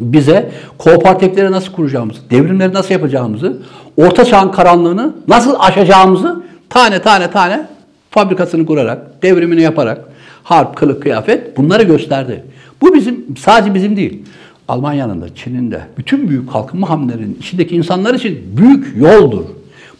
[0.00, 3.62] Bize kooperatifleri nasıl kuracağımızı, devrimleri nasıl yapacağımızı,
[3.96, 7.66] orta çağın karanlığını nasıl aşacağımızı tane tane tane
[8.10, 10.04] fabrikasını kurarak, devrimini yaparak,
[10.42, 12.44] harp, kılık, kıyafet bunları gösterdi.
[12.80, 14.22] Bu bizim sadece bizim değil.
[14.68, 19.44] Almanya'nın da, Çin'in de, bütün büyük kalkınma hamlelerinin içindeki insanlar için büyük yoldur.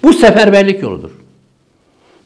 [0.03, 1.11] Bu seferberlik yoludur.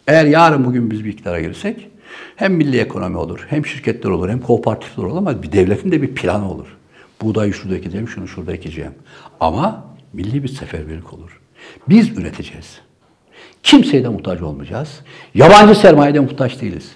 [0.07, 1.89] Eğer yarın bugün biz bir iktidara girsek
[2.37, 6.15] hem milli ekonomi olur, hem şirketler olur, hem kooperatifler olur ama bir devletin de bir
[6.15, 6.67] planı olur.
[7.23, 8.93] Buğdayı şurada ekeceğim, şunu şurada ekeceğim.
[9.41, 11.41] Ama milli bir seferberlik olur.
[11.89, 12.79] Biz üreteceğiz.
[13.63, 15.01] Kimseye de muhtaç olmayacağız.
[15.35, 16.93] Yabancı sermayede muhtaç değiliz.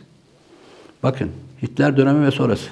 [1.02, 1.30] Bakın
[1.62, 2.70] Hitler dönemi ve sonrası.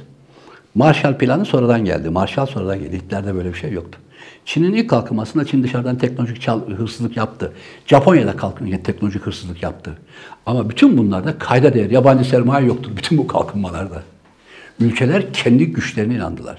[0.77, 2.11] Marshall planı sonradan geldi.
[2.11, 2.97] Marshall sonradan geldi.
[2.97, 3.99] Hitler'de böyle bir şey yoktu.
[4.45, 7.53] Çin'in ilk kalkınmasında Çin dışarıdan teknolojik çal, hırsızlık yaptı.
[7.87, 9.99] Japonya'da kalkınırken teknolojik hırsızlık yaptı.
[10.47, 14.03] Ama bütün bunlarda kayda değer, yabancı sermaye yoktur bütün bu kalkınmalarda.
[14.81, 16.59] Ülkeler kendi güçlerine inandılar.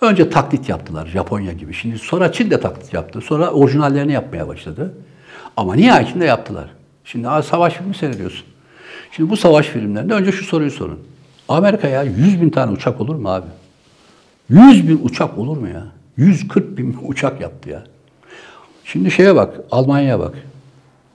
[0.00, 1.74] Önce taklit yaptılar Japonya gibi.
[1.74, 3.20] Şimdi sonra Çin de taklit yaptı.
[3.20, 4.94] Sonra orijinallerini yapmaya başladı.
[5.56, 6.70] Ama nihayetinde yaptılar.
[7.04, 8.46] Şimdi savaş filmi seyrediyorsun.
[9.10, 10.98] Şimdi bu savaş filmlerinde önce şu soruyu sorun.
[11.48, 13.46] Amerika'ya 100 bin tane uçak olur mu abi?
[14.50, 15.86] 100 bin uçak olur mu ya?
[16.16, 17.84] 140 bin uçak yaptı ya.
[18.84, 20.34] Şimdi şeye bak, Almanya'ya bak.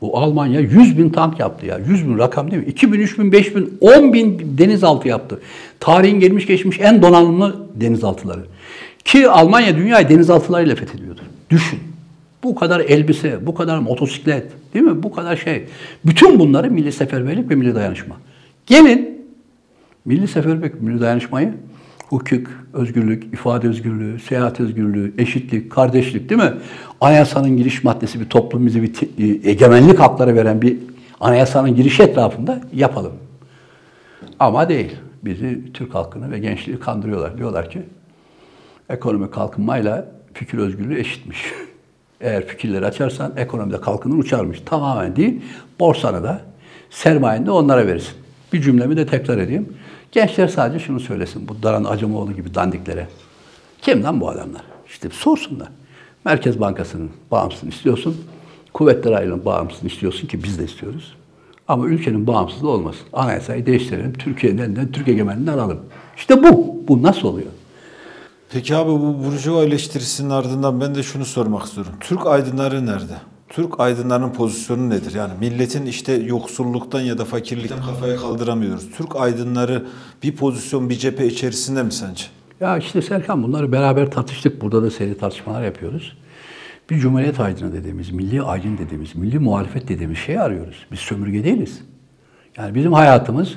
[0.01, 1.77] O Almanya 100 bin tank yaptı ya.
[1.77, 2.69] 100 bin rakam değil mi?
[2.69, 5.39] 2 bin, 3 bin, 5 bin, 10 bin denizaltı yaptı.
[5.79, 8.41] Tarihin gelmiş geçmiş en donanımlı denizaltıları.
[9.05, 11.21] Ki Almanya dünyayı denizaltılarıyla fethediyordu.
[11.49, 11.79] Düşün.
[12.43, 15.03] Bu kadar elbise, bu kadar motosiklet, değil mi?
[15.03, 15.65] Bu kadar şey.
[16.05, 18.15] Bütün bunları milli seferberlik ve milli dayanışma.
[18.65, 19.27] Gelin
[20.05, 21.53] milli seferberlik, milli dayanışmayı
[22.11, 26.53] hukuk, özgürlük, ifade özgürlüğü, seyahat özgürlüğü, eşitlik, kardeşlik değil mi?
[27.01, 30.77] Anayasanın giriş maddesi bir toplum bize bir e, egemenlik hakları veren bir
[31.19, 33.13] anayasanın girişi etrafında yapalım.
[34.39, 34.95] Ama değil.
[35.23, 37.37] Bizi Türk halkını ve gençliği kandırıyorlar.
[37.37, 37.81] Diyorlar ki
[38.89, 41.45] ekonomik kalkınmayla fikir özgürlüğü eşitmiş.
[42.21, 44.61] Eğer fikirleri açarsan ekonomide kalkınır uçarmış.
[44.65, 45.41] Tamamen değil.
[45.79, 46.41] Borsanı da
[46.89, 48.13] sermayeni de onlara verirsin.
[48.53, 49.73] Bir cümlemi de tekrar edeyim.
[50.11, 51.47] Gençler sadece şunu söylesin.
[51.47, 53.07] Bu Daran Acemoğlu gibi dandiklere.
[53.81, 54.61] Kim lan bu adamlar?
[54.87, 55.67] İşte sorsunlar.
[56.25, 58.17] Merkez Bankası'nın bağımsızlığını istiyorsun.
[58.73, 61.15] Kuvvetler Ayrılığı'nın bağımsızlığını istiyorsun ki biz de istiyoruz.
[61.67, 63.07] Ama ülkenin bağımsızlığı olmasın.
[63.13, 64.13] Anayasayı değiştirelim.
[64.13, 65.79] Türkiye'nin elinden, Türk egemenliğini alalım.
[66.17, 66.81] İşte bu.
[66.87, 67.47] Bu nasıl oluyor?
[68.51, 71.93] Peki abi bu Burjuva eleştirisinin ardından ben de şunu sormak istiyorum.
[71.99, 73.13] Türk aydınları nerede?
[73.51, 75.13] Türk aydınlarının pozisyonu nedir?
[75.15, 78.91] Yani milletin işte yoksulluktan ya da fakirlikten kafaya kaldıramıyoruz.
[78.97, 79.85] Türk aydınları
[80.23, 82.23] bir pozisyon, bir cephe içerisinde mi sence?
[82.59, 84.61] Ya işte Serkan bunları beraber tartıştık.
[84.61, 86.17] Burada da seri tartışmalar yapıyoruz.
[86.89, 90.85] Bir cumhuriyet aydını dediğimiz, milli aydın dediğimiz, milli muhalefet dediğimiz şeyi arıyoruz.
[90.91, 91.81] Biz sömürge değiliz.
[92.57, 93.55] Yani bizim hayatımız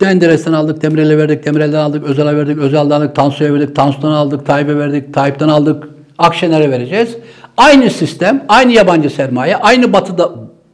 [0.00, 4.78] Denderes'ten aldık, Demirel'e verdik, Demirel'den aldık, Özal'a verdik, Özal'dan aldık, Tansu'ya verdik, Tansu'dan aldık, Tayyip'e
[4.78, 7.16] verdik, Tayyip'ten aldık, Akşener'e vereceğiz.
[7.56, 10.30] Aynı sistem, aynı yabancı sermaye, aynı batıda,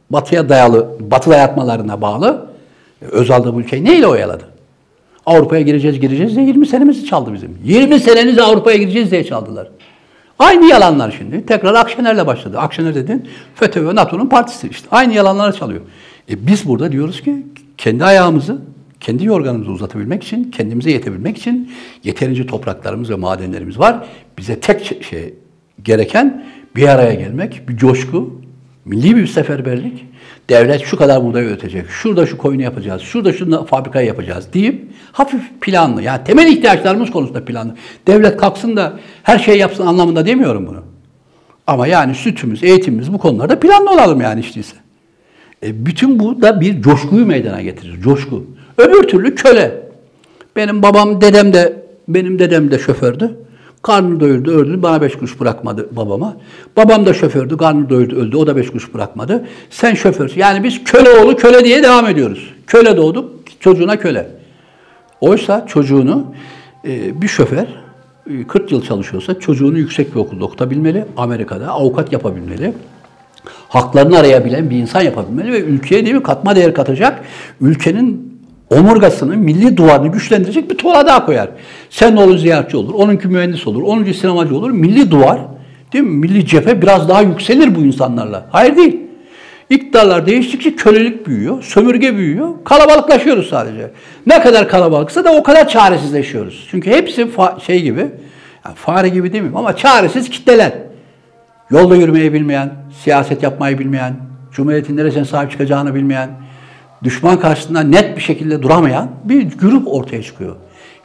[0.09, 2.47] batıya dayalı, batı dayatmalarına bağlı.
[3.01, 4.43] Özal da bu ülkeyi neyle oyaladı?
[5.25, 7.57] Avrupa'ya gireceğiz gireceğiz diye 20 senemizi çaldı bizim.
[7.63, 9.67] 20 senenizi Avrupa'ya gireceğiz diye çaldılar.
[10.39, 11.45] Aynı yalanlar şimdi.
[11.45, 12.59] Tekrar Akşener'le başladı.
[12.59, 14.87] Akşener dedin FETÖ ve NATO'nun partisi işte.
[14.91, 15.81] Aynı yalanları çalıyor.
[16.29, 17.45] E biz burada diyoruz ki
[17.77, 18.57] kendi ayağımızı,
[18.99, 21.71] kendi yorganımızı uzatabilmek için, kendimize yetebilmek için
[22.03, 24.05] yeterince topraklarımız ve madenlerimiz var.
[24.37, 25.33] Bize tek şey
[25.83, 28.41] gereken bir araya gelmek, bir coşku,
[28.85, 30.05] milli bir seferberlik.
[30.49, 35.41] Devlet şu kadar buğday ötecek, şurada şu koyunu yapacağız, şurada şu fabrikayı yapacağız deyip hafif
[35.61, 37.75] planlı, yani temel ihtiyaçlarımız konusunda planlı.
[38.07, 40.83] Devlet kalksın da her şeyi yapsın anlamında demiyorum bunu.
[41.67, 44.75] Ama yani sütümüz, eğitimimiz bu konularda planlı olalım yani işteyse.
[45.63, 48.45] E bütün bu da bir coşkuyu meydana getirir, coşku.
[48.77, 49.81] Öbür türlü köle.
[50.55, 53.37] Benim babam, dedem de, benim dedem de şofördü.
[53.81, 54.81] Karnını doyurdu, öldü.
[54.81, 56.37] Bana beş kuruş bırakmadı babama.
[56.77, 58.37] Babam da şofördü, karnını doyurdu, öldü.
[58.37, 59.47] O da beş kuruş bırakmadı.
[59.69, 60.39] Sen şoförsün.
[60.39, 62.53] Yani biz köle oğlu köle diye devam ediyoruz.
[62.67, 64.27] Köle doğduk, çocuğuna köle.
[65.21, 66.25] Oysa çocuğunu
[66.87, 67.67] e, bir şoför
[68.29, 71.05] e, 40 yıl çalışıyorsa çocuğunu yüksek bir okulda okutabilmeli.
[71.17, 72.73] Amerika'da avukat yapabilmeli.
[73.69, 77.21] Haklarını arayabilen bir insan yapabilmeli ve ülkeye değil mi katma değer katacak,
[77.61, 78.30] ülkenin
[78.71, 81.49] omurgasını, milli duvarını güçlendirecek bir tuğla daha koyar.
[81.89, 84.71] Sen oğlun ziyaretçi olur, onunki mühendis olur, onunki sinemacı olur.
[84.71, 85.39] Milli duvar,
[85.93, 86.09] değil mi?
[86.11, 88.45] Milli cephe biraz daha yükselir bu insanlarla.
[88.51, 88.97] Hayır değil.
[89.69, 93.91] İktidarlar değiştikçe kölelik büyüyor, sömürge büyüyor, kalabalıklaşıyoruz sadece.
[94.27, 96.67] Ne kadar kalabalıksa da o kadar çaresizleşiyoruz.
[96.71, 97.27] Çünkü hepsi
[97.65, 97.99] şey gibi,
[98.65, 100.71] yani fare gibi demeyeyim ama çaresiz kitleler.
[101.69, 102.69] Yolda yürümeyi bilmeyen,
[103.03, 104.13] siyaset yapmayı bilmeyen,
[104.51, 106.29] Cumhuriyet'in neresine sahip çıkacağını bilmeyen,
[107.03, 110.55] düşman karşısında net bir şekilde duramayan bir grup ortaya çıkıyor.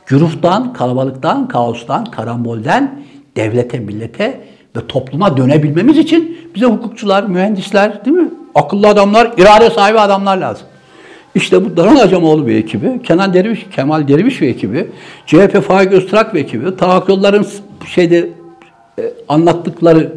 [0.08, 3.02] Gruptan, kalabalıktan, kaostan, karambolden
[3.36, 4.40] devlete, millete
[4.76, 8.30] ve topluma dönebilmemiz için bize hukukçular, mühendisler, değil mi?
[8.54, 10.66] Akıllı adamlar, irade sahibi adamlar lazım.
[11.34, 14.90] İşte bu Daran Acamoğlu bir ekibi, Kenan Derviş, Kemal Derviş ve ekibi,
[15.26, 17.46] CHP Faik Öztrak ve ekibi, Taha Yollar'ın
[17.86, 18.28] şeyde
[18.98, 20.12] e, anlattıkları,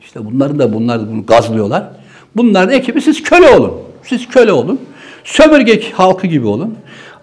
[0.00, 1.84] işte bunların da bunlar bunu gazlıyorlar.
[2.36, 3.72] Bunların ekibi siz köle olun.
[4.02, 4.80] Siz köle olun.
[5.26, 6.74] Sömürge halkı gibi olun.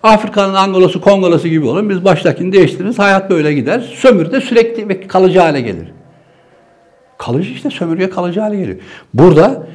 [0.03, 1.89] Afrika'nın Angolası, Kongolası gibi olun.
[1.89, 2.99] Biz baştakini değiştiririz.
[2.99, 3.79] Hayat böyle gider.
[3.79, 5.87] Sömürü sürekli ve kalıcı hale gelir.
[7.17, 8.77] Kalıcı işte sömürge kalıcı hale geliyor.
[9.13, 9.67] Burada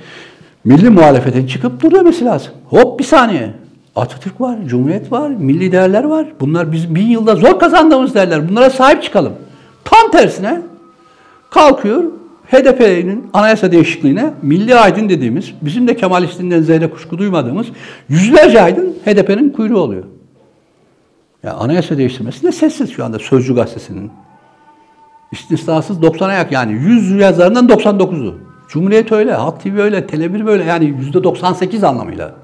[0.65, 2.53] milli muhalefetin çıkıp dur demesi lazım.
[2.67, 3.51] Hop bir saniye.
[3.97, 6.27] Atatürk var, Cumhuriyet var, milli değerler var.
[6.41, 8.49] Bunlar biz bin yılda zor kazandığımız değerler.
[8.49, 9.33] Bunlara sahip çıkalım.
[9.85, 10.61] Tam tersine
[11.51, 12.05] kalkıyor
[12.51, 17.67] HDP'nin anayasa değişikliğine milli aydın dediğimiz, bizim de Kemalistinden zerre kuşku duymadığımız
[18.09, 20.05] yüzlerce aydın HDP'nin kuyruğu oluyor.
[21.43, 24.11] Yani anayasa değiştirmesi de sessiz şu anda Sözcü Gazetesi'nin.
[25.33, 28.35] İstisnasız 90'a yak yani 100 yazarından 99'u.
[28.69, 32.35] Cumhuriyet öyle, Halk TV öyle, Tele1 böyle yani %98 anlamıyla.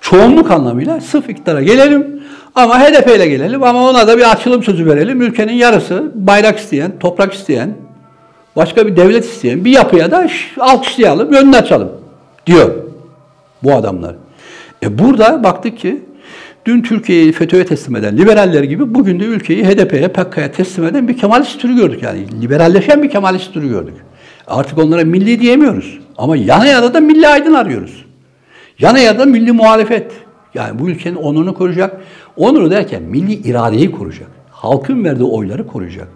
[0.00, 2.22] Çoğunluk anlamıyla sırf iktidara gelelim
[2.54, 5.22] ama HDP ile gelelim ama ona da bir açılım sözü verelim.
[5.22, 7.85] Ülkenin yarısı bayrak isteyen, toprak isteyen,
[8.56, 10.28] başka bir devlet isteyen bir yapıya da
[10.60, 11.88] alkışlayalım, önünü açalım
[12.46, 12.74] diyor
[13.62, 14.14] bu adamlar.
[14.82, 16.02] E burada baktık ki
[16.66, 21.16] dün Türkiye'yi FETÖ'ye teslim eden liberaller gibi bugün de ülkeyi HDP'ye, PKK'ya teslim eden bir
[21.16, 22.42] Kemalist türü gördük yani.
[22.42, 23.94] Liberalleşen bir Kemalist türü gördük.
[24.46, 25.98] Artık onlara milli diyemiyoruz.
[26.18, 28.04] Ama yana yana da milli aydın arıyoruz.
[28.78, 30.12] Yana yana da milli muhalefet.
[30.54, 32.00] Yani bu ülkenin onurunu koruyacak.
[32.36, 34.28] Onuru derken milli iradeyi koruyacak.
[34.50, 36.08] Halkın verdiği oyları koruyacak.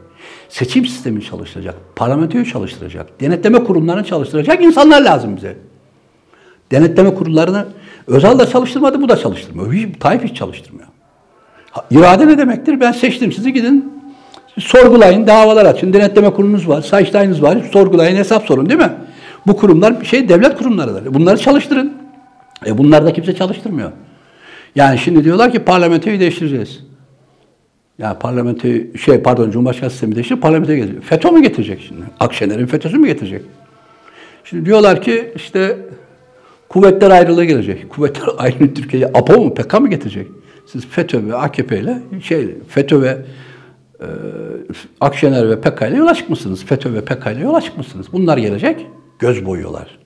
[0.50, 1.74] Seçim sistemini çalıştıracak.
[1.96, 3.20] Parlamentoyu çalıştıracak.
[3.20, 5.56] Denetleme kurumlarını çalıştıracak insanlar lazım bize.
[6.72, 7.66] Denetleme kurullarını
[8.06, 9.72] Özal da çalıştırmadı, bu da çalıştırmıyor.
[9.72, 10.88] Hiç, Tayyip hiç çalıştırmıyor.
[11.90, 12.80] İrade ne demektir?
[12.80, 13.92] Ben seçtim sizi gidin
[14.58, 15.92] sorgulayın, davalar açın.
[15.92, 17.58] Denetleme kurumunuz var, Sayıştay'ınız var.
[17.72, 18.92] Sorgulayın, hesap sorun değil mi?
[19.46, 21.14] Bu kurumlar şey devlet kurumlarıdır.
[21.14, 21.92] Bunları çalıştırın.
[22.66, 23.92] E bunlar da kimse çalıştırmıyor.
[24.74, 26.89] Yani şimdi diyorlar ki parlamentoyu değiştireceğiz.
[28.00, 31.02] Yani parlamentoyu, şey pardon Cumhurbaşkanı sistemi değiştirip parlamentoya getiriyor.
[31.02, 32.02] FETÖ mü getirecek şimdi?
[32.20, 33.42] Akşener'in FETÖ'sü mü getirecek?
[34.44, 35.78] Şimdi diyorlar ki işte
[36.68, 37.90] kuvvetler ayrılığı gelecek.
[37.90, 40.26] Kuvvetler ayrılığı Türkiye'ye APO mu PK mı getirecek?
[40.66, 43.18] Siz FETÖ ve AKP ile şey FETÖ ve
[44.00, 44.06] e,
[45.00, 46.64] Akşener ve PK ile yola çıkmışsınız.
[46.64, 48.12] FETÖ ve PK ile yola çıkmışsınız.
[48.12, 48.86] Bunlar gelecek,
[49.18, 49.98] göz boyuyorlar.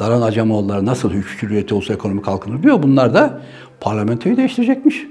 [0.00, 2.82] Daran Acemoğulları nasıl hükümeti olsa ekonomi kalkınır diyor.
[2.82, 3.40] Bunlar da
[3.80, 5.06] parlamentoyu değiştirecekmiş.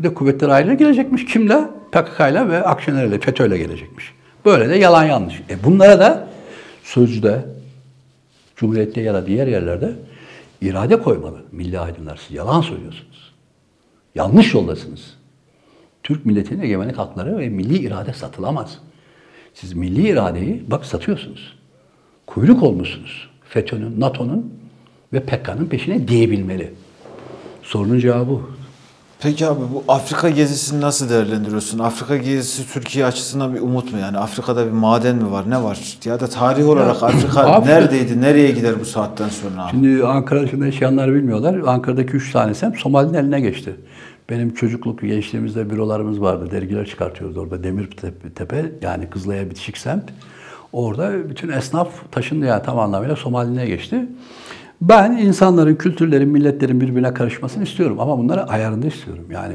[0.00, 1.24] Bir de kuvvetler ayrılığı gelecekmiş.
[1.24, 1.68] Kimle?
[1.92, 4.14] PKK ile ve Akşener ile, FETÖ ile gelecekmiş.
[4.44, 5.42] Böyle de yalan yanlış.
[5.50, 6.28] E bunlara da
[6.82, 7.44] sözcüde,
[8.56, 9.92] Cumhuriyet'te ya da diğer yerlerde
[10.62, 11.42] irade koymalı.
[11.52, 13.32] Milli aydınlar siz yalan söylüyorsunuz.
[14.14, 15.14] Yanlış yoldasınız.
[16.02, 18.78] Türk milletinin egemenlik hakları ve milli irade satılamaz.
[19.54, 21.58] Siz milli iradeyi bak satıyorsunuz.
[22.26, 23.28] Kuyruk olmuşsunuz.
[23.44, 24.54] FETÖ'nün, NATO'nun
[25.12, 26.74] ve PKK'nın peşine diyebilmeli.
[27.62, 28.40] Sorunun cevabı.
[29.22, 31.78] Peki abi bu Afrika gezisini nasıl değerlendiriyorsun?
[31.78, 34.18] Afrika gezisi Türkiye açısından bir umut mu yani?
[34.18, 35.50] Afrika'da bir maden mi var?
[35.50, 35.98] Ne var?
[36.04, 38.20] Ya da tarih olarak Afrika Afrika- neredeydi?
[38.20, 39.70] Nereye gider bu saatten sonra abi?
[39.70, 41.54] Şimdi Ankara'da şimdi yaşayanlar bilmiyorlar.
[41.66, 43.76] Ankara'daki üç tanesi hep Somali'nin eline geçti.
[44.30, 46.50] Benim çocukluk, gençliğimizde bürolarımız vardı.
[46.50, 47.64] Dergiler çıkartıyoruz orada.
[47.64, 50.04] Demirtepe yani Kızılay'a bitişik semt.
[50.72, 54.06] Orada bütün esnaf taşındı yani tam anlamıyla Somali'ne geçti.
[54.80, 59.24] Ben insanların, kültürlerin, milletlerin birbirine karışmasını istiyorum ama bunları ayarında istiyorum.
[59.30, 59.54] Yani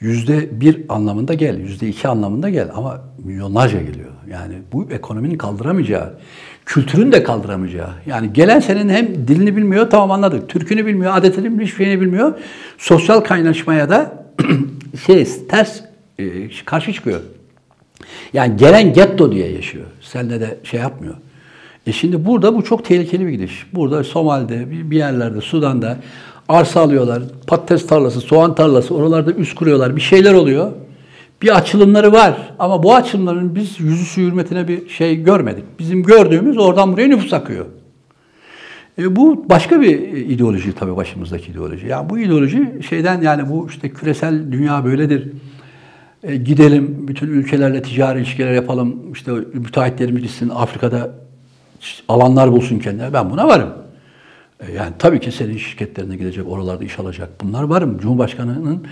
[0.00, 4.10] yüzde bir anlamında gel, yüzde iki anlamında gel ama milyonlarca geliyor.
[4.30, 6.14] Yani bu ekonominin kaldıramayacağı,
[6.66, 7.90] kültürün de kaldıramayacağı.
[8.06, 10.48] Yani gelen senin hem dilini bilmiyor, tamam anladık.
[10.48, 12.34] Türkünü bilmiyor, adetini bilmiyor, hiçbir şeyini bilmiyor.
[12.78, 14.24] Sosyal kaynaşmaya da
[15.06, 15.80] şey ters
[16.18, 16.24] e,
[16.64, 17.20] karşı çıkıyor.
[18.32, 19.86] Yani gelen getto diye yaşıyor.
[20.00, 21.14] Seninle de şey yapmıyor.
[21.86, 23.66] E şimdi burada bu çok tehlikeli bir gidiş.
[23.74, 25.96] Burada Somali'de bir yerlerde Sudan'da
[26.48, 27.22] arsa alıyorlar.
[27.46, 29.96] Patates tarlası, soğan tarlası oralarda üst kuruyorlar.
[29.96, 30.72] Bir şeyler oluyor.
[31.42, 35.64] Bir açılımları var ama bu açılımların biz yüzüstü hürmetine bir şey görmedik.
[35.78, 37.66] Bizim gördüğümüz oradan buraya nüfus akıyor.
[38.98, 41.86] E, bu başka bir ideoloji tabii başımızdaki ideoloji.
[41.86, 45.28] Yani bu ideoloji şeyden yani bu işte küresel dünya böyledir.
[46.22, 49.12] E, gidelim bütün ülkelerle ticari ilişkiler yapalım.
[49.12, 51.23] İşte müteahhitlerimiz gitsin Afrika'da
[52.08, 53.12] alanlar bulsun kendine.
[53.12, 53.68] Ben buna varım.
[54.60, 57.28] E, yani tabii ki senin şirketlerine gidecek, oralarda iş alacak.
[57.40, 57.98] Bunlar varım.
[57.98, 58.86] Cumhurbaşkanının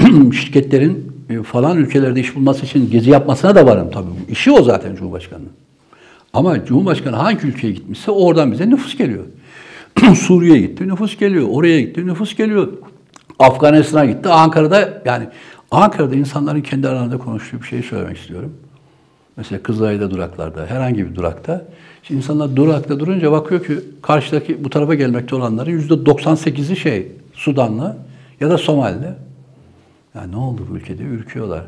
[0.32, 4.06] şirketlerin e, falan ülkelerde iş bulması için gezi yapmasına da varım tabii.
[4.28, 5.52] İşi o zaten Cumhurbaşkanının.
[6.32, 9.24] Ama Cumhurbaşkanı hangi ülkeye gitmişse oradan bize nüfus geliyor.
[10.16, 11.48] Suriye'ye gitti, nüfus geliyor.
[11.50, 12.72] Oraya gitti, nüfus geliyor.
[13.38, 14.28] Afganistan'a gitti.
[14.28, 15.28] Ankara'da yani
[15.70, 18.52] Ankara'da insanların kendi aralarında konuştuğu bir şey söylemek istiyorum.
[19.36, 21.64] Mesela Kızılay'da duraklarda, herhangi bir durakta.
[22.06, 27.96] Şimdi insanlar durakta durunca bakıyor ki karşıdaki bu tarafa gelmekte olanların yüzde 98'i şey Sudanlı
[28.40, 29.10] ya da Somalili.
[30.14, 31.02] Ya ne oldu bu ülkede?
[31.02, 31.64] Ürküyorlar.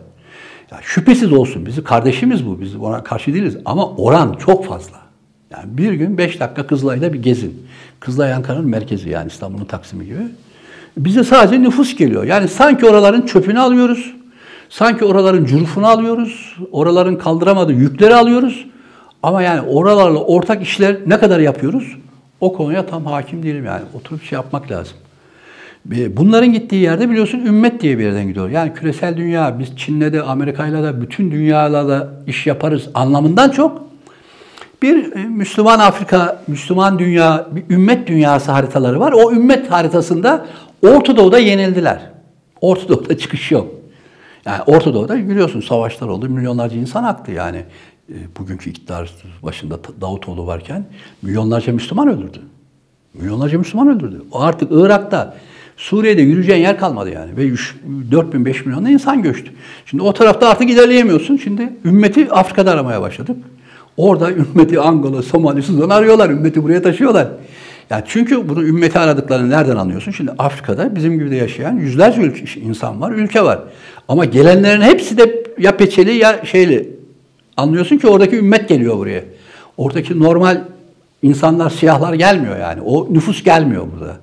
[0.71, 1.67] Ya şüphesiz olsun.
[1.67, 2.61] Bizi kardeşimiz bu.
[2.61, 3.57] Biz ona karşı değiliz.
[3.65, 4.97] Ama oran çok fazla.
[5.51, 7.67] Yani bir gün beş dakika Kızılay'da bir gezin.
[8.01, 10.23] Kızılay Ankara'nın merkezi yani İstanbul'un Taksim'i gibi.
[10.97, 12.25] Bize sadece nüfus geliyor.
[12.25, 14.15] Yani sanki oraların çöpünü alıyoruz.
[14.69, 16.57] Sanki oraların curufunu alıyoruz.
[16.73, 18.67] Oraların kaldıramadığı yükleri alıyoruz.
[19.23, 21.97] Ama yani oralarla ortak işler ne kadar yapıyoruz?
[22.41, 23.83] O konuya tam hakim değilim yani.
[23.95, 24.97] Oturup şey yapmak lazım.
[25.87, 28.51] Bunların gittiği yerde biliyorsun ümmet diye bir yerden gidiyor.
[28.51, 33.89] Yani küresel dünya, biz Çin'le de Amerika'yla da bütün dünyayla da iş yaparız anlamından çok
[34.83, 39.13] bir e, Müslüman Afrika, Müslüman dünya, bir ümmet dünyası haritaları var.
[39.13, 40.47] O ümmet haritasında
[40.83, 42.01] Orta Doğu'da yenildiler.
[42.61, 43.69] Orta Doğu'da çıkış yok.
[44.47, 47.63] Yani Orta Doğu'da biliyorsun savaşlar oldu, milyonlarca insan aktı yani.
[48.09, 49.11] E, Bugünkü iktidar
[49.43, 50.85] başında Davutoğlu varken
[51.23, 52.39] milyonlarca Müslüman öldürdü.
[53.15, 54.23] Milyonlarca Müslüman öldürdü.
[54.33, 55.37] O artık Irak'ta,
[55.77, 57.37] Suriye'de yürüyeceğin yer kalmadı yani.
[57.37, 57.77] Ve 3,
[58.11, 59.51] 4 bin, 5 milyon da insan göçtü.
[59.87, 61.37] Şimdi o tarafta artık ilerleyemiyorsun.
[61.37, 63.37] Şimdi ümmeti Afrika'da aramaya başladık.
[63.97, 66.31] Orada ümmeti Angola, Somali, Sudan arıyorlar.
[66.31, 67.29] Ümmeti buraya taşıyorlar.
[67.91, 70.13] Yani çünkü bunu ümmeti aradıklarını nereden anlıyorsun?
[70.13, 73.61] Şimdi Afrika'da bizim gibi de yaşayan yüzlerce ülke, insan var, ülke var.
[74.09, 76.98] Ama gelenlerin hepsi de ya peçeli ya şeyli.
[77.59, 79.25] Anlıyorsun ki oradaki ümmet geliyor buraya.
[79.77, 80.61] Oradaki normal
[81.23, 82.81] insanlar, siyahlar gelmiyor yani.
[82.81, 84.17] O nüfus gelmiyor burada.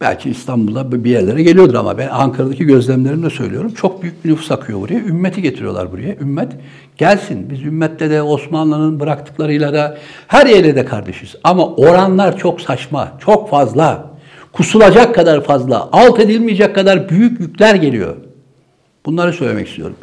[0.00, 3.74] Belki İstanbul'da bir yerlere geliyordur ama ben Ankara'daki gözlemlerimle söylüyorum.
[3.74, 4.98] Çok büyük bir nüfus akıyor buraya.
[4.98, 6.16] Ümmeti getiriyorlar buraya.
[6.16, 6.52] Ümmet
[6.96, 7.50] gelsin.
[7.50, 11.34] Biz ümmetle de Osmanlı'nın bıraktıklarıyla da her yerle de kardeşiz.
[11.44, 14.12] Ama oranlar çok saçma, çok fazla.
[14.52, 18.16] Kusulacak kadar fazla, alt edilmeyecek kadar büyük yükler geliyor.
[19.06, 19.96] Bunları söylemek istiyorum.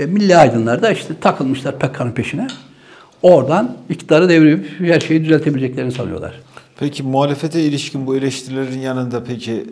[0.00, 2.46] Ve milli aydınlar da işte takılmışlar PKK'nın peşine.
[3.22, 6.40] Oradan iktidarı devirip her şeyi düzeltebileceklerini sanıyorlar.
[6.78, 9.66] Peki muhalefete ilişkin bu eleştirilerin yanında peki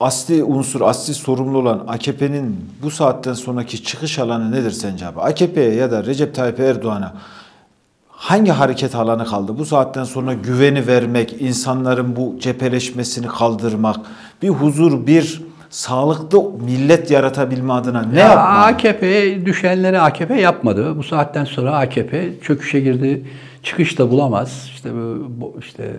[0.00, 5.20] asli unsur, asli sorumlu olan AKP'nin bu saatten sonraki çıkış alanı nedir sence abi?
[5.20, 7.14] AKP'ye ya da Recep Tayyip Erdoğan'a
[8.08, 9.58] hangi hareket alanı kaldı?
[9.58, 13.96] Bu saatten sonra güveni vermek, insanların bu cepheleşmesini kaldırmak,
[14.42, 18.48] bir huzur, bir sağlıklı millet yaratabilme adına ne Ya yapmalı?
[18.48, 20.98] AKP düşenleri AKP yapmadı.
[20.98, 23.26] Bu saatten sonra AKP çöküşe girdi.
[23.62, 24.68] Çıkış da bulamaz.
[24.74, 24.90] İşte
[25.28, 25.92] bu işte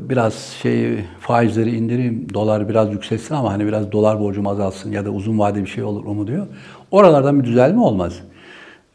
[0.00, 5.10] biraz şey faizleri indireyim, dolar biraz yükselsin ama hani biraz dolar borcum azalsın ya da
[5.10, 6.46] uzun vade bir şey olur mu diyor.
[6.90, 8.12] Oralardan bir düzelme olmaz.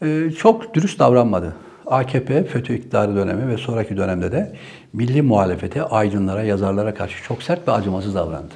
[0.04, 1.54] Ee, çok dürüst davranmadı.
[1.86, 4.56] AKP FETÖ iktidarı dönemi ve sonraki dönemde de
[4.94, 8.54] milli muhalefete, aydınlara, yazarlara karşı çok sert ve acımasız davrandı.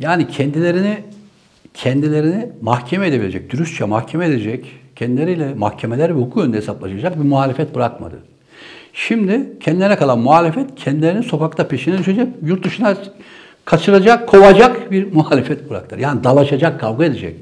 [0.00, 0.98] Yani kendilerini
[1.74, 8.18] kendilerini mahkeme edebilecek, dürüstçe mahkeme edecek, kendileriyle mahkemeler ve hukuk önünde hesaplaşacak bir muhalefet bırakmadı.
[8.92, 12.96] Şimdi kendilerine kalan muhalefet kendilerini sokakta peşine düşecek, yurt dışına
[13.64, 16.00] kaçıracak, kovacak bir muhalefet bıraktılar.
[16.00, 17.36] Yani dalaşacak, kavga edecek.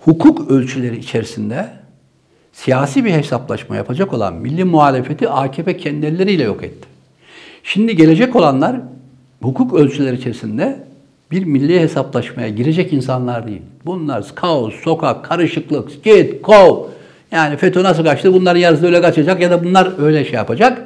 [0.00, 1.68] Hukuk ölçüleri içerisinde
[2.52, 6.88] siyasi bir hesaplaşma yapacak olan milli muhalefeti AKP kendi elleriyle yok etti.
[7.62, 8.76] Şimdi gelecek olanlar
[9.42, 10.84] hukuk ölçüleri içerisinde
[11.34, 13.62] bir milli hesaplaşmaya girecek insanlar değil.
[13.86, 16.84] Bunlar kaos, sokak, karışıklık, git, kov.
[17.30, 18.32] Yani FETÖ nasıl kaçtı?
[18.34, 20.82] Bunların yarısı öyle kaçacak ya da bunlar öyle şey yapacak.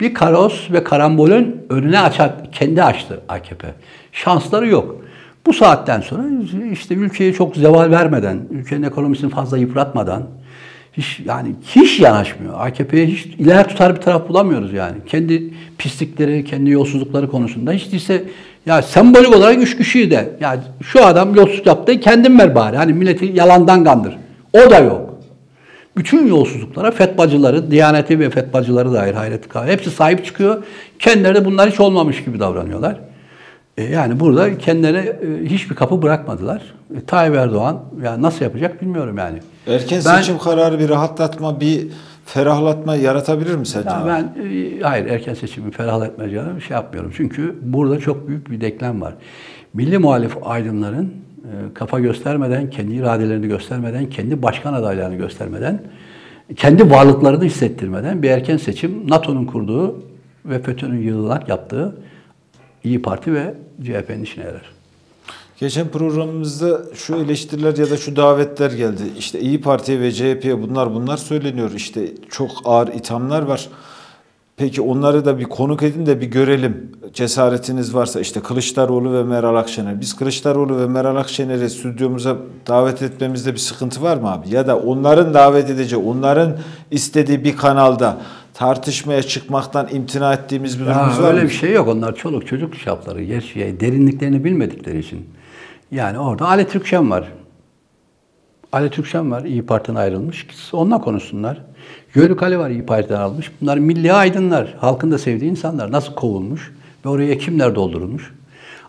[0.00, 3.68] Bir kaos ve karambolün önüne açak, kendi açtı AKP.
[4.12, 4.96] Şansları yok.
[5.46, 6.24] Bu saatten sonra
[6.72, 10.22] işte ülkeye çok zeval vermeden, ülkenin ekonomisini fazla yıpratmadan,
[10.92, 12.54] hiç yani hiç yanaşmıyor.
[12.58, 14.96] AKP'ye hiç ileri tutar bir taraf bulamıyoruz yani.
[15.06, 18.24] Kendi pislikleri, kendi yolsuzlukları konusunda hiç değilse
[18.66, 22.76] ya sembolik olarak üç kişiyi de yani şu adam yolsuzluk yaptı kendin ver bari.
[22.76, 24.16] Hani milleti yalandan kandır.
[24.52, 25.14] O da yok.
[25.96, 29.72] Bütün yolsuzluklara fetvacıları, diyaneti ve fetvacıları dair hayret kahve.
[29.72, 30.62] Hepsi sahip çıkıyor.
[30.98, 33.00] Kendileri de bunlar hiç olmamış gibi davranıyorlar.
[33.78, 36.62] E yani burada kendilerine e, hiçbir kapı bırakmadılar.
[36.96, 39.38] E, Tayyip Erdoğan yani nasıl yapacak bilmiyorum yani.
[39.66, 41.88] Erken Ben- seçim kararı bir rahatlatma, bir
[42.24, 43.88] ferahlatma yaratabilir mi sence?
[43.88, 47.12] Ya ben e, hayır erken seçimi ferahlatmayacağını şey yapmıyorum.
[47.16, 49.14] Çünkü burada çok büyük bir denklem var.
[49.74, 55.82] Milli muhalif aydınların e, kafa göstermeden, kendi iradelerini göstermeden, kendi başkan adaylarını göstermeden,
[56.56, 60.02] kendi varlıklarını hissettirmeden bir erken seçim NATO'nun kurduğu
[60.44, 61.96] ve FETÖ'nün yığılarak yaptığı
[62.84, 64.81] İyi Parti ve CHP'nin işine yarar.
[65.62, 69.02] Geçen programımızda şu eleştiriler ya da şu davetler geldi.
[69.18, 71.70] İşte İyi Parti ve CHP'ye bunlar bunlar söyleniyor.
[71.76, 73.68] İşte çok ağır ithamlar var.
[74.56, 76.92] Peki onları da bir konuk edin de bir görelim.
[77.12, 80.00] Cesaretiniz varsa işte Kılıçdaroğlu ve Meral Akşener.
[80.00, 82.36] Biz Kılıçdaroğlu ve Meral Akşener'i stüdyomuza
[82.66, 84.54] davet etmemizde bir sıkıntı var mı abi?
[84.54, 86.56] Ya da onların davet edeceği, onların
[86.90, 88.18] istediği bir kanalda
[88.54, 91.48] tartışmaya çıkmaktan imtina ettiğimiz bir Ya durumumuz var öyle mı?
[91.48, 91.88] bir şey yok.
[91.88, 93.22] Onlar çoluk çocuk şapları.
[93.22, 95.26] Yani derinliklerini bilmedikleri için.
[95.92, 97.32] Yani orada Ali Türkşen var.
[98.72, 99.44] Ali Türkşen var.
[99.44, 100.46] İyi Parti'den ayrılmış.
[100.72, 101.62] Onunla konuşsunlar.
[102.14, 103.50] Yörük Ali var İyi Parti'den almış.
[103.60, 104.74] Bunlar milli aydınlar.
[104.78, 105.92] Halkın da sevdiği insanlar.
[105.92, 106.72] Nasıl kovulmuş?
[107.04, 108.34] Ve oraya kimler doldurulmuş?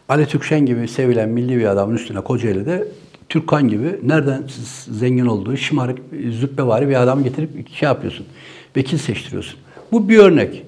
[0.10, 2.88] Ali Türkşen gibi sevilen milli bir adamın üstüne Kocaeli'de
[3.30, 4.44] Türkan gibi nereden
[4.92, 6.00] zengin olduğu şımarık,
[6.32, 8.26] züppevari bir adamı getirip şey yapıyorsun.
[8.78, 9.60] Vekil seçtiriyorsun.
[9.92, 10.66] Bu bir örnek.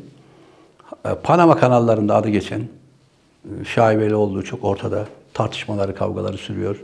[1.23, 5.05] Panama kanallarında adı geçen, e, şaibeli olduğu çok ortada.
[5.35, 6.75] Tartışmaları, kavgaları sürüyor.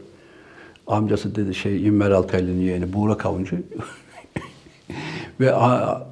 [0.88, 3.56] Amcası dedi şey İnver Altaylı'nın yeğeni Buğra Avuncu.
[5.40, 6.08] Ve a- a-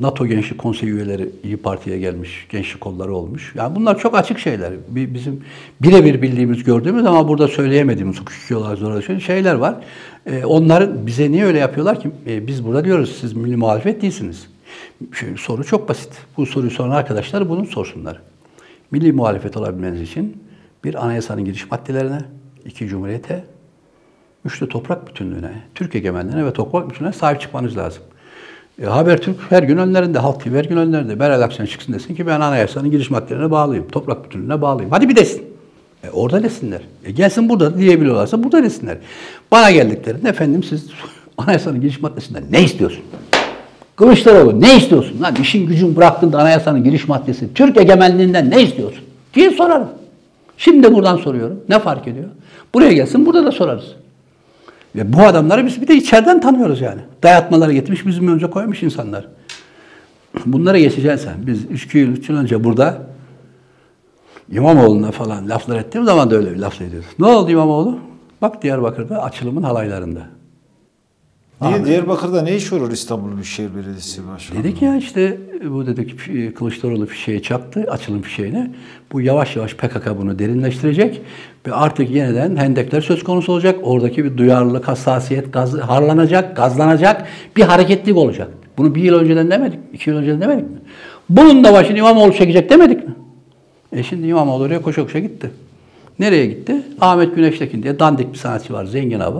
[0.00, 3.52] NATO Gençlik Konseyi üyeleri İyi Parti'ye gelmiş, gençlik kolları olmuş.
[3.56, 4.72] Yani bunlar çok açık şeyler.
[4.88, 5.44] Bi- Bizim
[5.82, 9.74] birebir bildiğimiz, gördüğümüz ama burada söyleyemediğimiz hukuki olarak zorlaşan şeyler var.
[10.26, 12.10] E, onların bize niye öyle yapıyorlar ki?
[12.26, 14.46] E, biz burada diyoruz siz milli muhalefet değilsiniz.
[15.12, 16.12] Şu soru çok basit.
[16.36, 18.20] Bu soruyu soran arkadaşlar bunu sorsunlar.
[18.90, 20.36] Milli muhalefet olabilmeniz için
[20.84, 22.20] bir anayasanın giriş maddelerine,
[22.64, 23.44] iki cumhuriyete,
[24.44, 28.02] üç de toprak bütünlüğüne, Türk egemenliğine ve toprak bütünlüğüne sahip çıkmanız lazım.
[28.82, 31.14] E, Habertürk her gün önlerinde, Halk TV her gün önlerinde.
[31.14, 34.90] Meral Akşener çıksın desin ki ben anayasanın giriş maddelerine bağlıyım, toprak bütünlüğüne bağlıyım.
[34.90, 35.42] Hadi bir desin.
[36.04, 36.80] E, orada desinler.
[37.04, 38.98] E, gelsin burada diyebiliyorlarsa burada desinler.
[39.50, 40.86] Bana geldiklerinde efendim siz
[41.38, 43.04] anayasanın giriş maddesinden ne istiyorsun?
[43.96, 45.34] Kılıçdaroğlu ne istiyorsun lan?
[45.40, 47.54] İşin gücün bıraktın anayasanın giriş maddesi.
[47.54, 49.04] Türk egemenliğinden ne istiyorsun?
[49.34, 49.88] diye sorarım.
[50.60, 51.60] Şimdi buradan soruyorum.
[51.68, 52.28] Ne fark ediyor?
[52.74, 53.94] Buraya gelsin burada da sorarız.
[54.96, 57.00] Ve bu adamları biz bir de içeriden tanıyoruz yani.
[57.22, 59.28] Dayatmaları getirmiş bizim önce koymuş insanlar.
[60.46, 61.46] Bunlara geçeceksin sen.
[61.46, 62.98] Biz 3 yıl, üç yıl önce burada
[64.50, 67.08] İmamoğlu'na falan laflar ettiğim zaman da öyle bir laf ediyoruz.
[67.18, 67.98] Ne oldu İmamoğlu?
[68.42, 70.20] Bak Diyarbakır'da açılımın halaylarında.
[71.62, 74.58] Niye Diyarbakır'da ne iş olur İstanbul Büyükşehir Belediyesi Başkanı?
[74.58, 75.38] Dedik ya işte
[75.70, 76.16] bu dedik
[76.56, 78.70] Kılıçdaroğlu fişeği çaktı, açılım fişeğini.
[79.12, 81.22] Bu yavaş yavaş PKK bunu derinleştirecek
[81.66, 83.78] ve artık yeniden hendekler söz konusu olacak.
[83.82, 88.48] Oradaki bir duyarlılık, hassasiyet gaz, harlanacak, gazlanacak bir hareketlilik olacak.
[88.78, 90.76] Bunu bir yıl önceden demedik, iki yıl önceden demedik mi?
[91.28, 93.14] Bunun da başını İmamoğlu çekecek demedik mi?
[93.92, 95.50] E şimdi İmamoğlu oraya koşa koşa gitti.
[96.20, 96.76] Nereye gitti?
[97.00, 99.38] Ahmet Güneştekin diye dandik bir sanatçı var, zengin abi.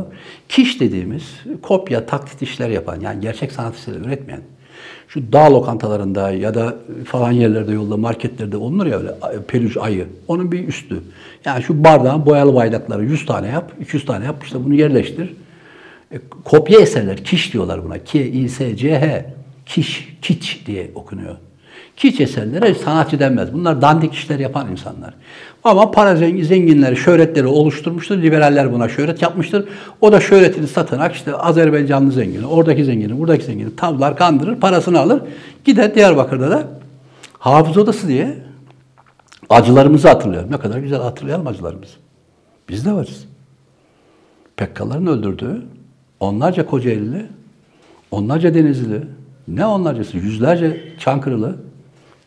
[0.48, 1.22] Kiş dediğimiz
[1.62, 4.40] kopya, taklit işler yapan, yani gerçek sanat işleri üretmeyen.
[5.08, 9.12] Şu dağ lokantalarında ya da falan yerlerde yolda, marketlerde olunur ya öyle
[9.48, 10.06] peluş ayı.
[10.28, 11.02] Onun bir üstü.
[11.44, 15.34] Yani şu bardağın boyalı bardakları 100 tane yap, 200 tane yap, işte bunu yerleştir.
[16.12, 17.98] E, kopya eserler, kiş diyorlar buna.
[18.04, 19.34] K-I-S-C-H.
[19.66, 21.36] Kiş, kiç diye okunuyor.
[22.00, 23.52] Kiç eserlere sanatçı denmez.
[23.52, 25.14] Bunlar dandik işler yapan insanlar.
[25.64, 28.22] Ama para zengin, zenginleri, şöhretleri oluşturmuştur.
[28.22, 29.68] Liberaller buna şöhret yapmıştır.
[30.00, 35.22] O da şöhretini satarak işte Azerbaycanlı zengini, oradaki zengini, buradaki zengini tavlar, kandırır, parasını alır.
[35.64, 36.68] Gider Diyarbakır'da da
[37.38, 38.36] hafız odası diye
[39.50, 40.52] Acılarımızı hatırlayalım.
[40.52, 41.94] Ne kadar güzel hatırlayalım acılarımızı.
[42.68, 43.24] Biz de varız.
[44.56, 45.62] Pekkaların öldürdüğü
[46.20, 47.26] onlarca Kocaeli'li,
[48.10, 49.02] onlarca Denizli,
[49.48, 51.69] ne onlarcası, yüzlerce Çankırılı.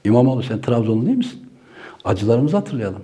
[0.04, 1.46] İmamoğlu sen Trabzonlu değil misin?
[2.06, 3.02] Acılarımızı hatırlayalım.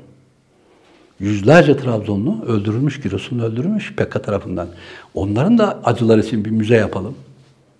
[1.19, 4.67] Yüzlerce Trabzonlu öldürülmüş, Giresunlu öldürülmüş Pekka tarafından.
[5.13, 7.15] Onların da acılar için bir müze yapalım.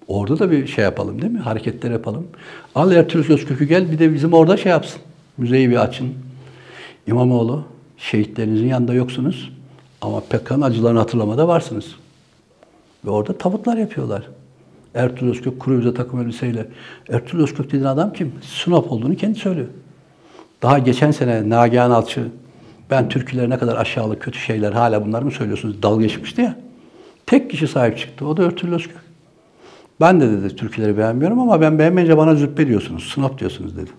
[0.07, 1.39] Orada da bir şey yapalım değil mi?
[1.39, 2.27] Hareketler yapalım.
[2.75, 5.01] Al Ertuğrul Özkök'ü gel bir de bizim orada şey yapsın.
[5.37, 6.13] Müzeyi bir açın.
[7.07, 7.63] İmamoğlu,
[7.97, 9.51] şehitlerinizin yanında yoksunuz.
[10.01, 11.95] Ama Pekka'nın acılarını hatırlamada varsınız.
[13.05, 14.23] Ve orada tabutlar yapıyorlar.
[14.95, 16.67] Ertuğrul Özkök kuru yüze takım elbiseyle.
[17.09, 18.33] Ertuğrul Özkök dediğin adam kim?
[18.41, 19.67] Sinop olduğunu kendi söylüyor.
[20.61, 22.27] Daha geçen sene Nagihan Alçı
[22.89, 25.83] ben türküler ne kadar aşağılık kötü şeyler hala bunlar mı söylüyorsunuz?
[25.83, 26.55] Dalga geçmişti ya.
[27.25, 28.25] Tek kişi sahip çıktı.
[28.27, 28.97] O da Ertuğrul Özkök.
[30.01, 33.91] Ben de dedi türküleri beğenmiyorum ama ben beğenmeyince bana züppe diyorsunuz, sınıf diyorsunuz dedi.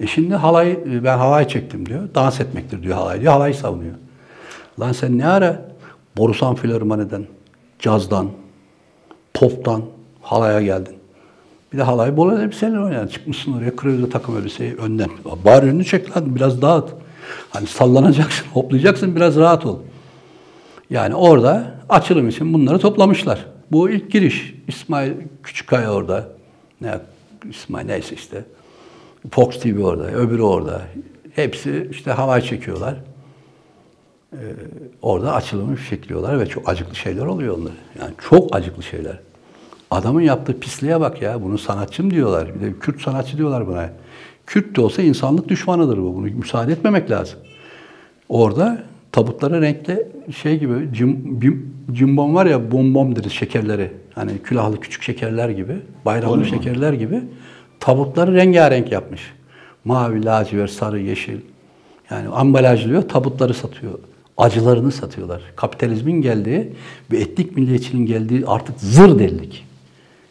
[0.00, 2.08] E şimdi halay, ben halay çektim diyor.
[2.14, 3.32] Dans etmektir diyor halay diyor.
[3.32, 3.94] Halayı savunuyor.
[4.80, 5.70] Lan sen ne ara
[6.16, 7.26] Borusan Filarmoni'den,
[7.78, 8.28] cazdan,
[9.34, 9.82] poptan
[10.30, 10.94] halaya geldin.
[11.72, 13.06] Bir de halayı bol elbiseyle oynayan.
[13.06, 15.10] Çıkmışsın oraya kırıyordu takım elbiseyi önden.
[15.44, 16.90] Bari önünü çek lan biraz dağıt.
[17.50, 19.78] Hani sallanacaksın, hoplayacaksın biraz rahat ol.
[20.90, 23.46] Yani orada açılım için bunları toplamışlar.
[23.72, 24.54] Bu ilk giriş.
[24.68, 25.12] İsmail
[25.42, 26.28] Küçükkaya orada.
[26.80, 26.98] Ne,
[27.50, 28.44] İsmail neyse işte.
[29.30, 30.82] Fox TV orada, öbürü orada.
[31.34, 32.96] Hepsi işte havay çekiyorlar.
[34.32, 34.36] Ee,
[35.02, 37.74] orada açılımı fişekliyorlar ve çok acıklı şeyler oluyor onları.
[38.00, 39.29] Yani çok acıklı şeyler.
[39.90, 41.42] Adamın yaptığı pisliğe bak ya.
[41.42, 42.54] Bunu sanatçım diyorlar.
[42.54, 43.90] Bir de Kürt sanatçı diyorlar buna.
[44.46, 46.14] Kürt de olsa insanlık düşmanıdır bu.
[46.14, 47.38] Bunu müsaade etmemek lazım.
[48.28, 48.82] Orada
[49.12, 53.92] tabutlara renkli şey gibi cim, bim, cimbom var ya bombom deriz şekerleri.
[54.14, 57.22] Hani külahlı küçük şekerler gibi, bayramlı şekerler gibi
[57.80, 59.32] tabutları rengarenk yapmış.
[59.84, 61.40] Mavi, lacivert, sarı, yeşil.
[62.10, 63.98] Yani ambalajlıyor, tabutları satıyor.
[64.36, 65.42] Acılarını satıyorlar.
[65.56, 66.72] Kapitalizmin geldiği
[67.12, 69.69] ve etnik milliyetçiliğin geldiği artık zır delilik.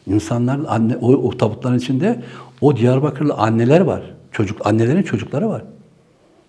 [0.09, 2.23] İnsanlar anne o, o tabutların içinde
[2.61, 4.01] o Diyarbakırlı anneler var.
[4.31, 5.63] Çocuk annelerin çocukları var.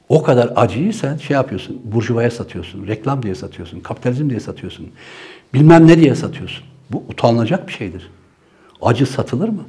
[0.08, 4.86] O kadar acıyı sen şey yapıyorsun, burjuvaya satıyorsun, reklam diye satıyorsun, kapitalizm diye satıyorsun,
[5.54, 6.64] bilmem ne diye satıyorsun.
[6.90, 8.10] Bu utanılacak bir şeydir.
[8.82, 9.62] Acı satılır mı?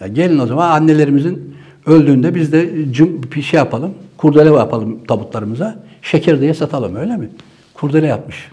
[0.00, 1.56] Ya gelin o zaman annelerimizin
[1.86, 7.28] öldüğünde biz de cım, bir şey yapalım, kurdele yapalım tabutlarımıza, şeker diye satalım öyle mi?
[7.74, 8.48] Kurdele yapmış.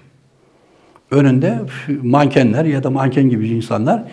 [1.12, 1.62] Önünde
[2.04, 4.04] mankenler ya da manken gibi insanlar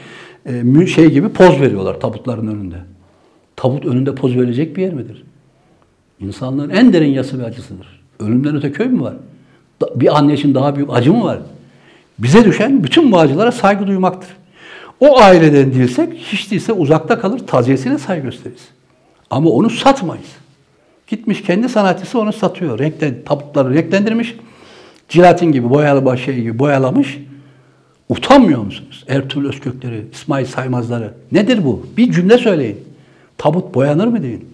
[0.47, 2.76] e, şey gibi poz veriyorlar tabutların önünde.
[3.57, 5.24] Tabut önünde poz verecek bir yer midir?
[6.20, 8.01] İnsanlığın en derin yası ve acısıdır.
[8.20, 9.14] Ölümden öte köy mü var?
[9.95, 11.38] Bir anne için daha büyük acı mı var?
[12.18, 14.36] Bize düşen bütün bu acılara saygı duymaktır.
[15.01, 18.68] O aileden değilsek hiç değilse uzakta kalır, taziyesine saygı gösteririz.
[19.30, 20.28] Ama onu satmayız.
[21.07, 22.78] Gitmiş kendi sanatçısı onu satıyor.
[22.78, 24.36] Renkten, tabutları renklendirmiş.
[25.09, 27.18] Cilatin gibi, boyalı şey gibi boyalamış.
[28.11, 29.05] Utanmıyor musunuz?
[29.09, 31.15] Ertuğrul Özkökleri, İsmail Saymazları.
[31.33, 31.87] Nedir bu?
[31.97, 32.81] Bir cümle söyleyin.
[33.39, 34.49] Tabut boyanır mı deyin.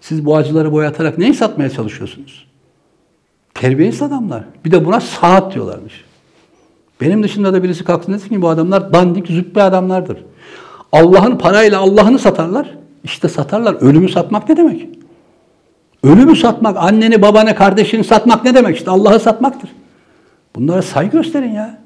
[0.00, 2.46] Siz bu acıları boyatarak neyi satmaya çalışıyorsunuz?
[3.54, 4.44] Terbiyesiz adamlar.
[4.64, 6.04] Bir de buna sanat diyorlarmış.
[7.00, 10.18] Benim dışında da birisi kalksın desin ki bu adamlar dandik, züppe adamlardır.
[10.92, 12.74] Allah'ın parayla Allah'ını satarlar.
[13.04, 13.74] İşte satarlar.
[13.74, 14.88] Ölümü satmak ne demek?
[16.02, 18.76] Ölümü satmak, anneni, babanı, kardeşini satmak ne demek?
[18.76, 19.70] İşte Allah'ı satmaktır.
[20.56, 21.83] Bunlara saygı gösterin ya.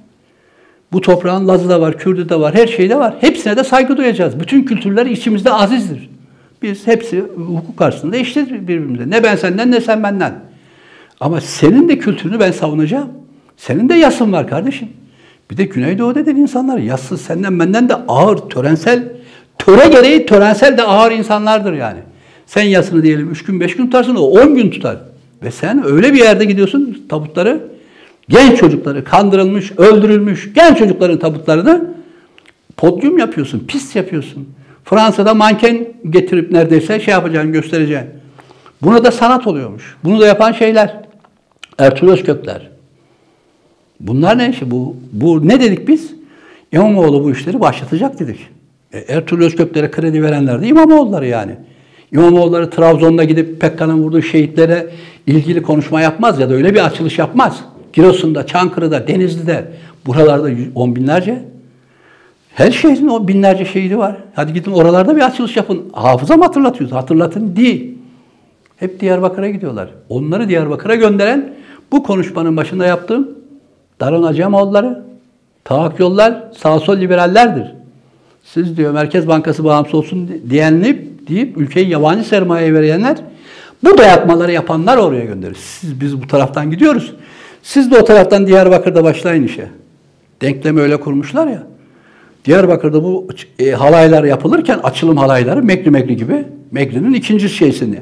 [0.93, 3.15] Bu toprağın Lazı da var, Kürdü de var, her şeyde var.
[3.21, 4.41] Hepsine de saygı duyacağız.
[4.41, 6.11] Bütün kültürler içimizde azizdir.
[6.63, 9.11] Biz hepsi hukuk karşısında eşitiz birbirimize.
[9.11, 10.35] Ne ben senden ne sen benden.
[11.21, 13.09] Ama senin de kültürünü ben savunacağım.
[13.57, 14.89] Senin de yasın var kardeşim.
[15.51, 19.13] Bir de Güneydoğu dediğin insanlar yassız senden benden de ağır, törensel,
[19.59, 21.99] töre gereği törensel de ağır insanlardır yani.
[22.47, 24.97] Sen yasını diyelim üç gün beş gün tutarsın o on gün tutar.
[25.43, 27.61] Ve sen öyle bir yerde gidiyorsun tabutları
[28.29, 31.95] genç çocukları kandırılmış, öldürülmüş genç çocukların tabutlarını
[32.77, 34.49] podyum yapıyorsun, pis yapıyorsun.
[34.85, 38.09] Fransa'da manken getirip neredeyse şey yapacaksın, göstereceksin.
[38.83, 39.97] Buna da sanat oluyormuş.
[40.05, 40.97] Bunu da yapan şeyler.
[41.79, 42.71] Ertuğrul Özkökler.
[44.01, 44.71] Bunlar ne işi?
[44.71, 46.15] Bu, bu ne dedik biz?
[46.73, 48.49] İmamoğlu bu işleri başlatacak dedik.
[48.93, 51.53] E, Ertuğrul Özköklere kredi verenler de İmamoğulları yani.
[52.13, 54.87] İmamoğulları Trabzon'da gidip Pekkan'ın vurduğu şehitlere
[55.27, 57.65] ilgili konuşma yapmaz ya da öyle bir açılış yapmaz.
[57.93, 59.73] Giresun'da, Çankırı'da, Denizli'de,
[60.07, 61.45] buralarda on binlerce
[62.55, 64.17] her şehrin o binlerce şehidi var.
[64.35, 65.83] Hadi gidin oralarda bir açılış yapın.
[65.93, 66.97] Hafıza mı hatırlatıyoruz?
[66.97, 67.99] Hatırlatın değil.
[68.77, 69.89] Hep Diyarbakır'a gidiyorlar.
[70.09, 71.55] Onları Diyarbakır'a gönderen
[71.93, 73.29] bu konuşmanın başında yaptığım
[74.01, 75.03] Daron Acemoğulları,
[75.65, 77.75] Taak Yollar, sağ sol liberallerdir.
[78.45, 83.17] Siz diyor Merkez Bankası bağımsız olsun diyenleyip deyip ülkeyi yabancı sermaye verenler
[83.85, 85.57] Bu dayatmaları yapanlar oraya gönderir.
[85.61, 87.15] Siz biz bu taraftan gidiyoruz.
[87.69, 89.69] Siz de o taraftan Diyarbakır'da başlayın işe.
[90.43, 91.63] Denklemi öyle kurmuşlar ya.
[92.45, 97.97] Diyarbakır'da bu e, halaylar yapılırken açılım halayları Mekri Mekri gibi Mekri'nin ikinci şeysini.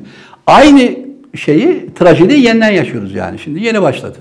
[0.47, 0.91] Aynı
[1.35, 3.39] şeyi trajediyi yeniden yaşıyoruz yani.
[3.39, 4.19] Şimdi yeni başladı.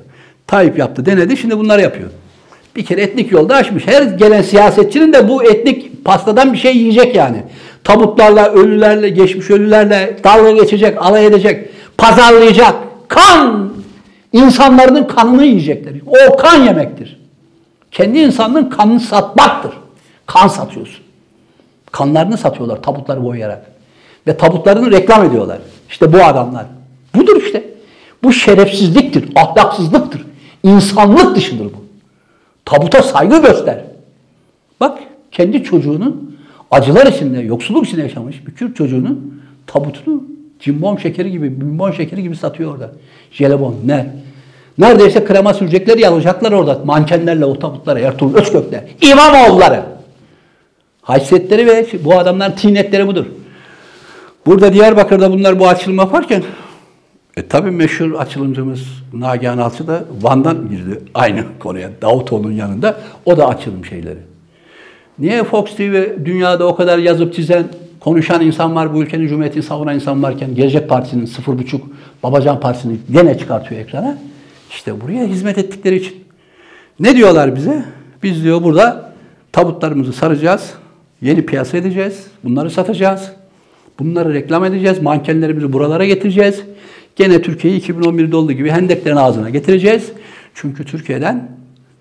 [0.48, 1.38] Tayyip yaptı, denedi.
[1.38, 2.10] Şimdi bunları yapıyor.
[2.76, 3.88] Bir kere etnik yolda açmış.
[3.88, 7.44] Her gelen siyasetçinin de bu etnik pastadan bir şey yiyecek yani.
[7.84, 12.76] Tabutlarla, ölülerle, geçmiş ölülerle dalga geçecek, alay edecek, pazarlayacak.
[13.08, 13.75] Kan!
[14.36, 15.94] İnsanların kanını yiyecekler.
[16.06, 17.20] O kan yemektir.
[17.92, 19.72] Kendi insanının kanını satmaktır.
[20.26, 21.06] Kan satıyorsun.
[21.92, 23.66] Kanlarını satıyorlar tabutları boyayarak.
[24.28, 25.60] Ve tabutlarını reklam ediyorlar.
[25.90, 26.66] İşte bu adamlar.
[27.16, 27.64] Budur işte.
[28.24, 30.26] Bu şerefsizliktir, ahlaksızlıktır.
[30.64, 31.86] İnsanlık dışıdır bu.
[32.66, 33.84] Tabuta saygı göster.
[34.80, 35.00] Bak
[35.32, 36.38] kendi çocuğunun
[36.72, 40.24] acılar içinde, yoksulluk içinde yaşamış bir Kürt çocuğunun tabutunu
[40.60, 42.92] cimbom şekeri gibi, bimbom şekeri gibi satıyor orada.
[43.32, 44.14] Jelebon, ne?
[44.78, 49.84] Neredeyse krema sürecekler, yalacaklar orada mankenlerle o tabutlara, Ertuğrul Özkökler, İmamoğulları.
[51.02, 53.26] Haysiyetleri ve bu adamların tinetleri budur.
[54.46, 56.44] Burada Diyarbakır'da bunlar bu açılım yaparken
[57.38, 58.82] e tabi meşhur açılımcımız
[59.14, 61.90] Nagihan Alçı da Van'dan girdi aynı konuya.
[62.02, 62.98] Davutoğlu'nun yanında.
[63.26, 64.20] O da açılım şeyleri.
[65.20, 67.66] Niye Fox TV dünyada o kadar yazıp çizen,
[68.06, 71.88] konuşan insan var, bu ülkenin cumhuriyetini savunan insan varken Gelecek Partisi'nin sıfır buçuk
[72.24, 74.18] Babacan Partisi'ni gene çıkartıyor ekrana.
[74.70, 76.16] İşte buraya hizmet ettikleri için.
[77.00, 77.86] Ne diyorlar bize?
[78.24, 79.14] Biz diyor burada
[79.52, 80.74] tabutlarımızı saracağız,
[81.22, 83.32] yeni piyasa edeceğiz, bunları satacağız.
[84.00, 86.62] Bunları reklam edeceğiz, mankenlerimizi buralara getireceğiz.
[87.16, 90.12] Gene Türkiye'yi 2011'de olduğu gibi hendeklerin ağzına getireceğiz.
[90.54, 91.50] Çünkü Türkiye'den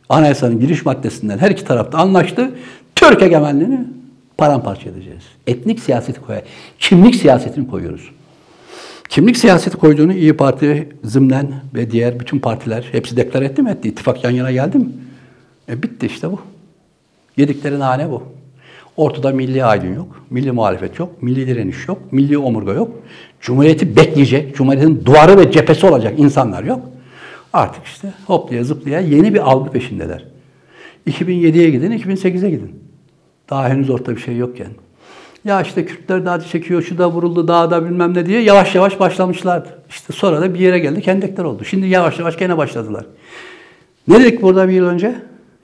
[0.08, 2.50] anayasanın giriş maddesinden her iki tarafta anlaştı.
[2.94, 3.80] Türk egemenliğini
[4.38, 5.22] paramparça edeceğiz.
[5.46, 6.42] Etnik siyaseti koyar.
[6.78, 8.10] Kimlik siyasetini koyuyoruz.
[9.08, 13.88] Kimlik siyaseti koyduğunu İyi Parti zımnen ve diğer bütün partiler hepsi deklar etti mi etti.
[13.88, 14.88] İttifak yan yana geldi mi?
[15.68, 16.40] E bitti işte bu.
[17.36, 18.22] Yedikleri nane bu.
[18.96, 22.90] Ortada milli aydın yok, milli muhalefet yok, milli direniş yok, milli omurga yok.
[23.40, 26.80] Cumhuriyeti bekleyecek, Cumhuriyet'in duvarı ve cephesi olacak insanlar yok.
[27.52, 30.24] Artık işte hoplaya zıplaya yeni bir algı peşindeler.
[31.06, 32.83] 2007'ye gidin, 2008'e gidin.
[33.50, 34.68] Daha henüz ortada bir şey yokken.
[35.44, 39.00] Ya işte Kürtler daha çekiyor, şu da vuruldu, daha da bilmem ne diye yavaş yavaş
[39.00, 39.68] başlamışlardı.
[39.88, 41.64] İşte sonra da bir yere geldi, kendekler oldu.
[41.64, 43.06] Şimdi yavaş yavaş gene başladılar.
[44.08, 45.14] Ne dedik burada bir yıl önce?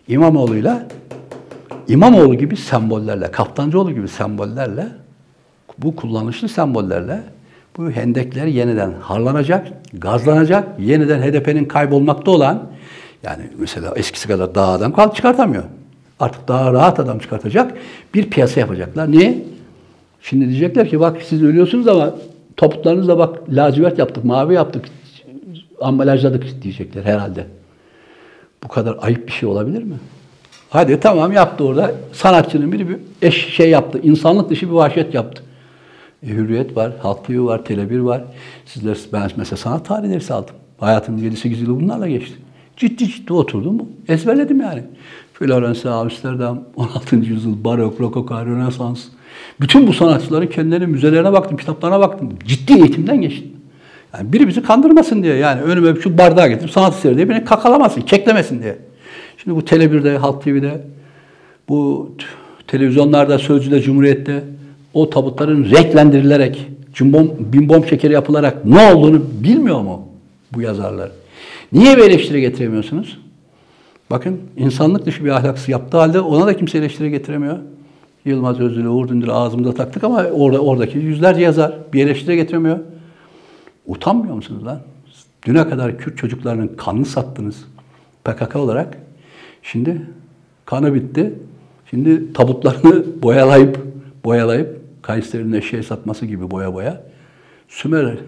[0.08, 0.86] İmamoğlu'yla
[1.88, 4.86] İmamoğlu gibi sembollerle, Kaftancıoğlu gibi sembollerle,
[5.78, 7.22] bu kullanışlı sembollerle
[7.76, 12.62] bu hendekler yeniden harlanacak, gazlanacak, yeniden HDP'nin kaybolmakta olan,
[13.22, 15.64] yani mesela eskisi kadar daha adam kal çıkartamıyor.
[16.20, 17.74] Artık daha rahat adam çıkartacak
[18.14, 19.12] bir piyasa yapacaklar.
[19.12, 19.42] Niye?
[20.22, 22.14] Şimdi diyecekler ki bak siz ölüyorsunuz ama
[22.56, 24.84] topuklarınızla bak lacivert yaptık, mavi yaptık,
[25.80, 27.46] ambalajladık diyecekler herhalde.
[28.64, 29.94] Bu kadar ayıp bir şey olabilir mi?
[30.70, 31.92] Hadi tamam yaptı orada.
[32.12, 34.00] Sanatçının biri bir eş şey yaptı.
[34.02, 35.42] İnsanlık dışı bir vahşet yaptı.
[36.22, 38.22] E, Hürriyet var, Halk TV var, Tele1 var.
[38.66, 40.54] Sizler, ben mesela sanat tarihi dersi aldım.
[40.78, 42.34] Hayatımın 7-8 yılı bunlarla geçti.
[42.76, 43.82] Ciddi ciddi oturdum.
[44.08, 44.82] Ezberledim yani.
[45.40, 47.16] Floransa, Amsterdam, 16.
[47.16, 49.04] yüzyıl, Barok, Rokoko, Rönesans.
[49.60, 52.28] Bütün bu sanatçıların kendilerinin müzelerine baktım, kitaplarına baktım.
[52.44, 53.50] Ciddi eğitimden geçtim.
[54.14, 58.00] Yani biri bizi kandırmasın diye yani önüme şu bardağı getirip sanat eseri diye beni kakalamasın,
[58.00, 58.78] keklemesin diye.
[59.36, 60.80] Şimdi bu Tele1'de, Halk TV'de,
[61.68, 62.10] bu
[62.66, 64.44] televizyonlarda, Sözcü'de, Cumhuriyet'te
[64.94, 70.08] o tabutların renklendirilerek, cimbom, bimbom şekeri yapılarak ne olduğunu bilmiyor mu
[70.52, 71.10] bu yazarlar?
[71.72, 73.18] Niye bir eleştiri getiremiyorsunuz?
[74.10, 77.58] Bakın insanlık dışı bir ahlaksı yaptığı halde ona da kimse eleştiri getiremiyor.
[78.24, 82.78] Yılmaz Özdil'i, Uğur Dündar'ı ağzımıza taktık ama orada oradaki yüzlerce yazar bir eleştiri getiremiyor.
[83.86, 84.80] Utanmıyor musunuz lan?
[85.46, 87.64] Düne kadar Kürt çocuklarının kanını sattınız
[88.24, 88.98] PKK olarak.
[89.62, 90.02] Şimdi
[90.66, 91.34] kanı bitti.
[91.90, 93.78] Şimdi tabutlarını boyalayıp
[94.24, 97.02] boyalayıp Kayseri'nin eşeğe satması gibi boya boya.
[97.68, 98.18] Sümer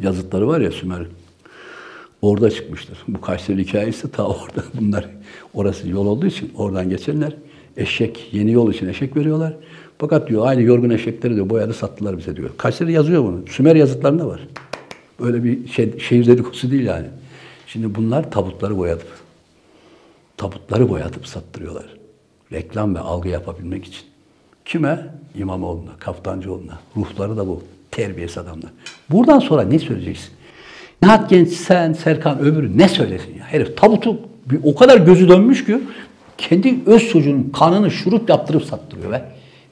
[0.00, 1.06] yazıtları var ya Sümer.
[2.22, 2.98] Orada çıkmıştır.
[3.08, 4.64] Bu Kayseri hikayesi ta orada.
[4.80, 5.08] Bunlar
[5.54, 7.32] orası yol olduğu için oradan geçenler
[7.76, 9.56] eşek, yeni yol için eşek veriyorlar.
[9.98, 12.50] Fakat diyor aynı yorgun eşekleri diyor boyadı sattılar bize diyor.
[12.56, 13.46] Kayseri yazıyor bunu.
[13.46, 14.48] Sümer yazıtlarında var.
[15.20, 17.06] Böyle bir şey, şehir dedikodusu değil yani.
[17.66, 19.04] Şimdi bunlar tabutları boyadı
[20.38, 21.86] tabutları boyatıp sattırıyorlar.
[22.52, 24.02] Reklam ve algı yapabilmek için.
[24.64, 25.14] Kime?
[25.34, 26.78] İmamoğlu'na, Kaftancıoğlu'na.
[26.96, 27.62] Ruhları da bu.
[27.90, 28.70] Terbiyesiz adamlar.
[29.10, 30.30] Buradan sonra ne söyleyeceksin?
[31.02, 33.44] Nihat Genç, sen, Serkan, öbürü ne söylesin ya?
[33.44, 34.20] Herif tabutu
[34.64, 35.80] o kadar gözü dönmüş ki
[36.38, 39.22] kendi öz çocuğunun kanını şurup yaptırıp sattırıyor ve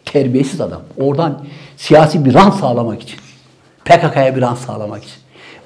[0.04, 0.82] terbiyesiz adam.
[0.98, 1.44] Oradan
[1.76, 3.18] siyasi bir rant sağlamak için.
[3.84, 5.16] PKK'ya bir rant sağlamak için.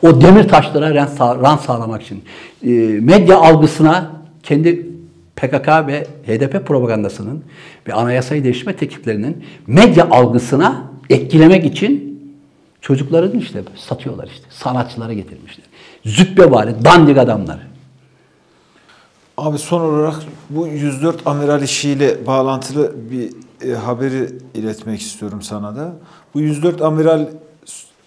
[0.03, 2.25] O demir taşlara rant sağlamak için.
[2.67, 4.11] E, medya algısına
[4.43, 4.87] kendi
[5.37, 7.45] PKK ve HDP propagandasının
[7.89, 12.10] ve anayasayı değiştirme tekliflerinin medya algısına etkilemek için
[12.81, 14.45] çocukların işte satıyorlar işte.
[14.51, 15.67] Sanatçılara getirmişler.
[16.05, 17.59] Züppe bari, dandik adamlar.
[19.37, 20.15] Abi son olarak
[20.51, 23.33] bu 104 amiral işiyle bağlantılı bir
[23.69, 25.93] e, haberi iletmek istiyorum sana da.
[26.35, 27.27] Bu 104 amiral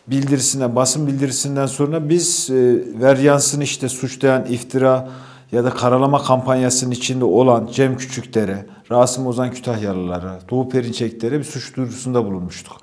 [0.07, 5.09] bildirisinden, basın bildirisinden sonra biz e, Veryans'ın işte suçlayan iftira
[5.51, 11.75] ya da karalama kampanyasının içinde olan Cem Küçükdere, Rasim Ozan Kütahyalılara, Doğu Perinçeklere bir suç
[11.75, 12.77] duyurusunda bulunmuştuk.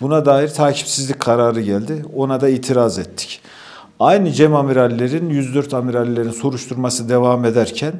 [0.00, 2.04] Buna dair takipsizlik kararı geldi.
[2.16, 3.40] Ona da itiraz ettik.
[4.00, 7.92] Aynı Cem amirallerin, 104 amirallerin soruşturması devam ederken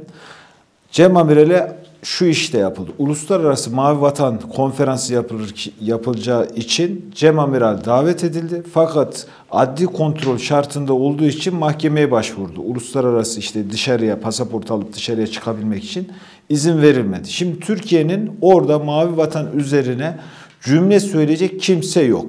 [0.92, 2.90] Cem Amiral'e şu iş de yapıldı.
[2.98, 8.62] Uluslararası Mavi Vatan konferansı yapılır yapılacağı için Cem Amiral davet edildi.
[8.74, 12.60] Fakat adli kontrol şartında olduğu için mahkemeye başvurdu.
[12.60, 16.12] Uluslararası işte dışarıya pasaport alıp dışarıya çıkabilmek için
[16.48, 17.32] izin verilmedi.
[17.32, 20.18] Şimdi Türkiye'nin orada Mavi Vatan üzerine
[20.62, 22.26] cümle söyleyecek kimse yok.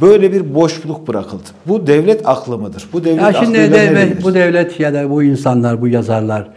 [0.00, 1.48] Böyle bir boşluk bırakıldı.
[1.66, 2.84] Bu devlet aklı mıdır?
[2.92, 4.24] Bu devlet Ya şimdi aklıyla de, ne denir?
[4.24, 6.50] bu devlet ya da bu insanlar, bu yazarlar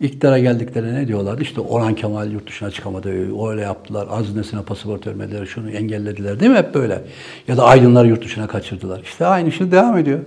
[0.00, 1.38] iktidara geldiklerinde ne diyorlar?
[1.38, 3.08] İşte Orhan Kemal yurt dışına çıkamadı,
[3.50, 6.56] öyle yaptılar, aznesine pasaport vermediler, şunu engellediler değil mi?
[6.58, 7.02] Hep böyle.
[7.48, 9.00] Ya da aydınlar yurt dışına kaçırdılar.
[9.04, 10.18] İşte aynı şey devam ediyor.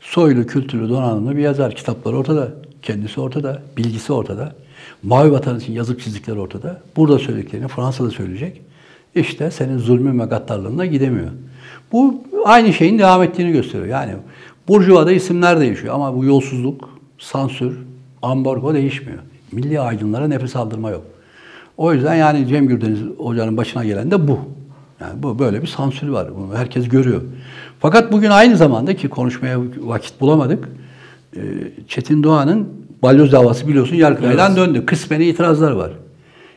[0.00, 1.74] Soylu, kültürlü, donanımlı bir yazar.
[1.74, 2.48] Kitapları ortada.
[2.82, 3.62] Kendisi ortada.
[3.76, 4.54] Bilgisi ortada.
[5.02, 6.80] Mavi vatan için yazıp çizdikleri ortada.
[6.96, 8.62] Burada söylediklerini Fransa'da söyleyecek.
[9.16, 11.30] İşte senin zulmün ve gaddarlığına gidemiyor.
[11.92, 13.86] Bu aynı şeyin devam ettiğini gösteriyor.
[13.86, 14.12] Yani
[14.68, 16.88] Burjuva'da isimler değişiyor ama bu yolsuzluk,
[17.18, 17.78] sansür,
[18.22, 19.18] ambargo değişmiyor.
[19.52, 21.02] Milli aydınlara nefes aldırma yok.
[21.76, 24.38] O yüzden yani Cem Gürdeniz hocanın başına gelen de bu.
[25.00, 26.28] Yani bu böyle bir sansür var.
[26.36, 27.22] Bunu herkes görüyor.
[27.80, 30.68] Fakat bugün aynı zamanda ki konuşmaya vakit bulamadık.
[31.36, 31.40] e,
[31.88, 32.68] Çetin Doğan'ın
[33.02, 34.86] balyoz davası biliyorsun Yargıtay'dan döndü.
[34.86, 35.92] Kısmeni itirazlar var.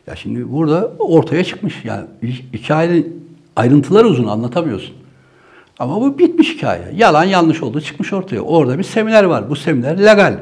[0.09, 1.85] Ya şimdi burada ortaya çıkmış.
[1.85, 2.05] Yani
[2.53, 4.93] hikayenin ayrıntıları uzun anlatamıyorsun.
[5.79, 6.81] Ama bu bitmiş hikaye.
[6.95, 8.41] Yalan yanlış oldu çıkmış ortaya.
[8.41, 9.49] Orada bir seminer var.
[9.49, 10.37] Bu seminer legal.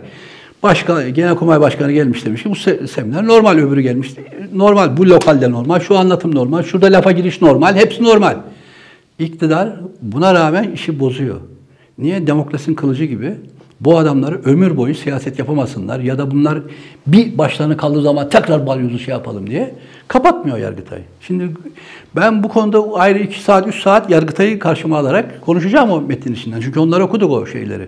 [0.64, 4.14] Başka Genelkurmay Başkanı gelmiş demiş ki bu se- seminer normal öbürü gelmiş.
[4.54, 8.38] Normal bu lokalde normal, şu anlatım normal, şurada lafa giriş normal, hepsi normal.
[9.20, 9.70] İktidar
[10.02, 11.42] buna rağmen işi bozuyor.
[11.98, 12.28] Niye?
[12.28, 13.36] Demokrasinin kılıcı gibi
[13.80, 16.60] bu adamları ömür boyu siyaset yapamasınlar ya da bunlar
[17.08, 19.76] bir başlarına kaldığı zaman tekrar balyozu şey yapalım diye
[20.08, 21.00] kapatmıyor Yargıtay.
[21.22, 21.50] Şimdi
[22.16, 26.62] ben bu konuda ayrı iki saat, üç saat Yargıtay'ı karşıma alarak konuşacağım o metnin içinden.
[26.62, 27.88] Çünkü onlar okuduk o şeyleri.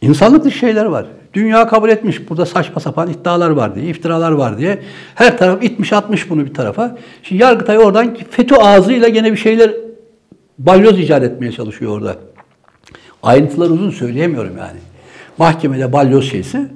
[0.00, 1.06] İnsanlık dışı şeyler var.
[1.34, 2.30] Dünya kabul etmiş.
[2.30, 4.82] Burada saçma sapan iddialar var diye, iftiralar var diye.
[5.14, 6.98] Her taraf itmiş atmış bunu bir tarafa.
[7.22, 9.70] Şimdi Yargıtay oradan FETÖ ağzıyla gene bir şeyler
[10.58, 12.16] balyoz icat etmeye çalışıyor orada.
[13.22, 14.91] Ayrıntıları uzun söyleyemiyorum yani.
[15.38, 16.66] Mahkemede balyoz şeysi.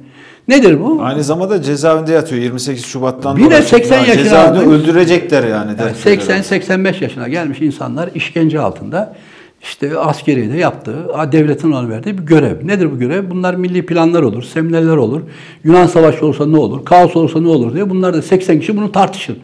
[0.48, 0.98] Nedir bu?
[1.02, 3.62] Aynı zamanda cezaevinde yatıyor 28 Şubat'tan Bir de dolayı.
[3.62, 4.80] 80 Yani yaşına Cezaevinde almış.
[4.80, 5.68] öldürecekler yani.
[5.68, 6.18] Yani dertleri.
[6.20, 9.14] 80-85 yaşına gelmiş insanlar işkence altında
[9.62, 10.96] işte askeriyede yaptığı,
[11.32, 12.66] devletin ona verdiği bir görev.
[12.66, 13.30] Nedir bu görev?
[13.30, 15.20] Bunlar milli planlar olur, seminerler olur.
[15.64, 18.92] Yunan Savaşı olsa ne olur, kaos olsa ne olur diye bunlar da 80 kişi bunu
[18.92, 19.36] tartışır.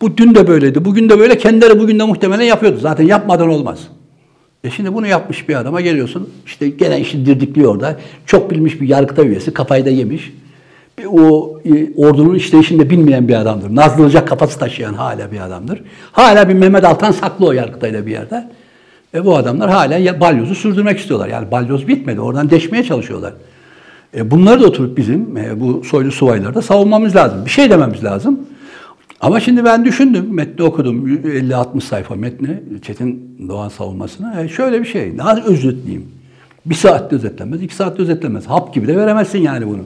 [0.00, 2.78] Bu dün de böyleydi, bugün de böyle, kendileri bugün de muhtemelen yapıyordu.
[2.80, 3.78] Zaten yapmadan olmaz.
[4.64, 7.96] E şimdi bunu yapmış bir adama geliyorsun, işte gene işi dirdikliyor orada.
[8.26, 10.32] Çok bilmiş bir yargıta üyesi, kafayı da yemiş.
[10.98, 13.76] Bir o e, ordunun işleyişini de bilmeyen bir adamdır.
[13.76, 15.82] Nazlanacak kafası taşıyan hala bir adamdır.
[16.12, 18.48] Hala bir Mehmet Altan saklı o yargıtayla bir yerde.
[19.14, 21.28] E bu adamlar hala balyozu sürdürmek istiyorlar.
[21.28, 22.20] Yani balyoz bitmedi.
[22.20, 23.32] Oradan deşmeye çalışıyorlar.
[24.16, 27.44] E bunları da oturup bizim e, bu soylu subayları da savunmamız lazım.
[27.44, 28.40] Bir şey dememiz lazım.
[29.20, 34.40] Ama şimdi ben düşündüm, metni okudum, 50-60 sayfa metni, Çetin Doğan savunmasını.
[34.40, 36.06] E şöyle bir şey, nasıl özetleyeyim?
[36.66, 38.46] Bir saatte özetlenmez, iki saatte özetlenmez.
[38.46, 39.82] Hap gibi de veremezsin yani bunu.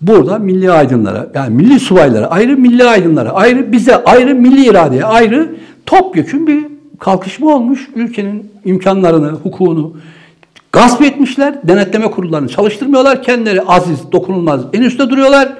[0.00, 5.54] Burada milli aydınlara, yani milli subaylara ayrı, milli aydınlara ayrı, bize ayrı, milli iradeye ayrı
[5.86, 6.66] topyekun bir
[6.98, 7.88] kalkışma olmuş.
[7.94, 9.96] Ülkenin imkanlarını, hukukunu
[10.72, 11.68] gasp etmişler.
[11.68, 13.22] Denetleme kurullarını çalıştırmıyorlar.
[13.22, 15.52] Kendileri aziz, dokunulmaz en üstte duruyorlar.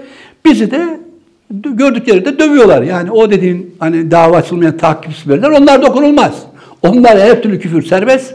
[0.45, 1.00] Bizi de
[1.51, 2.83] gördükleri de dövüyorlar.
[2.83, 6.43] Yani o dediğin hani dava açılmayan takipçilerler onlar dokunulmaz.
[6.83, 8.35] Onlar her türlü küfür serbest.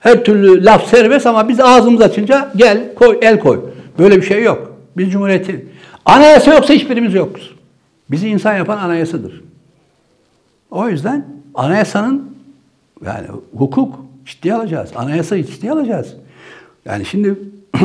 [0.00, 3.60] Her türlü laf serbest ama biz ağzımız açınca gel koy el koy.
[3.98, 4.72] Böyle bir şey yok.
[4.96, 5.66] Biz cumhuriyeti.
[6.04, 7.54] Anayasa yoksa hiçbirimiz yokuz.
[8.10, 9.42] Bizi insan yapan anayasadır.
[10.70, 12.36] O yüzden anayasanın
[13.06, 13.94] yani hukuk
[14.26, 14.90] ciddiye alacağız.
[14.96, 16.14] Anayasayı ciddiye alacağız.
[16.84, 17.34] Yani şimdi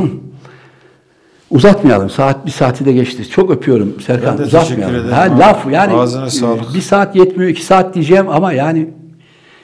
[1.51, 2.09] uzatmayalım.
[2.09, 3.29] Saat bir saati de geçti.
[3.29, 4.31] Çok öpüyorum Serkan.
[4.31, 4.95] Ben de uzatmayalım.
[4.95, 6.73] ederim Ha, laf yani Ağzına e, sağlık.
[6.73, 8.89] bir saat yetmiyor, iki saat diyeceğim ama yani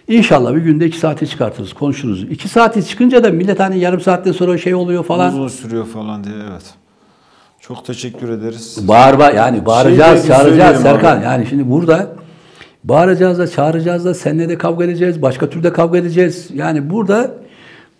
[0.07, 2.23] İnşallah bir günde iki saate çıkartırız, konuşuruz.
[2.23, 5.29] İki saate çıkınca da millet hani yarım saatten sonra şey oluyor falan.
[5.33, 6.63] Uzun sürüyor falan diye evet.
[7.59, 8.87] Çok teşekkür ederiz.
[8.87, 11.17] Bağır bağır yani bağıracağız, Şey çağıracağız Serkan.
[11.17, 11.25] abi.
[11.25, 12.07] Yani şimdi burada
[12.83, 16.49] bağıracağız da çağıracağız da seninle de kavga edeceğiz, başka türde kavga edeceğiz.
[16.53, 17.31] Yani burada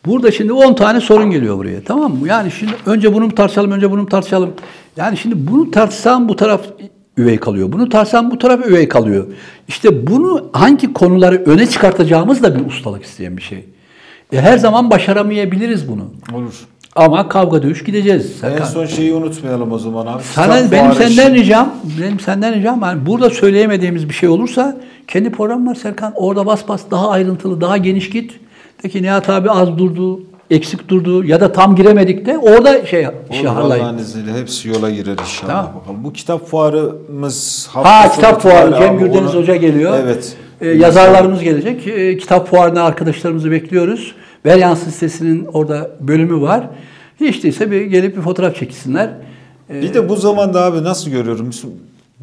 [0.05, 1.83] burada şimdi 10 tane sorun geliyor buraya.
[1.83, 2.27] Tamam mı?
[2.27, 4.53] Yani şimdi önce bunu mu tartışalım, önce bunu mu tartışalım.
[4.97, 6.61] Yani şimdi bunu tartışsam bu taraf
[7.17, 7.71] üvey kalıyor.
[7.71, 9.27] Bunu tartışsam bu taraf üvey kalıyor.
[9.67, 13.65] İşte bunu hangi konuları öne çıkartacağımız da bir ustalık isteyen bir şey.
[14.33, 16.05] E, her zaman başaramayabiliriz bunu.
[16.33, 16.53] Olur.
[16.95, 18.43] Ama kavga dövüş gideceğiz.
[18.43, 20.23] En son şeyi unutmayalım o zaman abi.
[20.23, 24.77] Sana Kitap benim fuarı senden ricam, benim senden ricam yani burada söyleyemediğimiz bir şey olursa
[25.07, 26.13] kendi program var Serkan.
[26.15, 28.39] Orada bas bas daha ayrıntılı, daha geniş git.
[28.83, 30.19] De ki Nihat abi az durdu,
[30.51, 33.83] eksik durdu ya da tam giremedik de orada şey harlayın.
[33.83, 35.71] Allah'ın izniyle hepsi yola girer inşallah Tamam.
[35.81, 36.03] bakalım.
[36.03, 39.97] Bu kitap fuarımız Ha kitap fuarı Cem Gürdeniz onu- Hoca geliyor.
[40.03, 40.33] Evet.
[40.61, 41.87] Ee, yazarlarımız gelecek.
[41.87, 44.15] Ee, kitap fuarına arkadaşlarımızı bekliyoruz.
[44.45, 46.67] Veryans listesinin orada bölümü var.
[47.19, 49.09] Hiç değilse bir gelip bir fotoğraf çekilsinler.
[49.69, 51.49] Ee, Bir de bu zamanda abi nasıl görüyorum?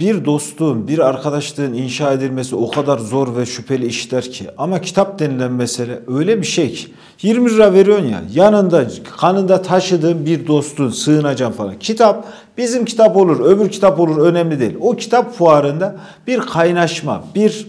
[0.01, 4.47] Bir dostluğun, bir arkadaşlığın inşa edilmesi o kadar zor ve şüpheli işler ki.
[4.59, 6.87] Ama kitap denilen mesele öyle bir şey ki.
[7.23, 8.85] 20 lira veriyorsun ya, yanında,
[9.19, 11.79] kanında taşıdığın bir dostun, sığınacağın falan.
[11.79, 12.25] Kitap,
[12.59, 14.77] bizim kitap olur, öbür kitap olur önemli değil.
[14.81, 15.97] O kitap fuarında
[16.27, 17.67] bir kaynaşma, bir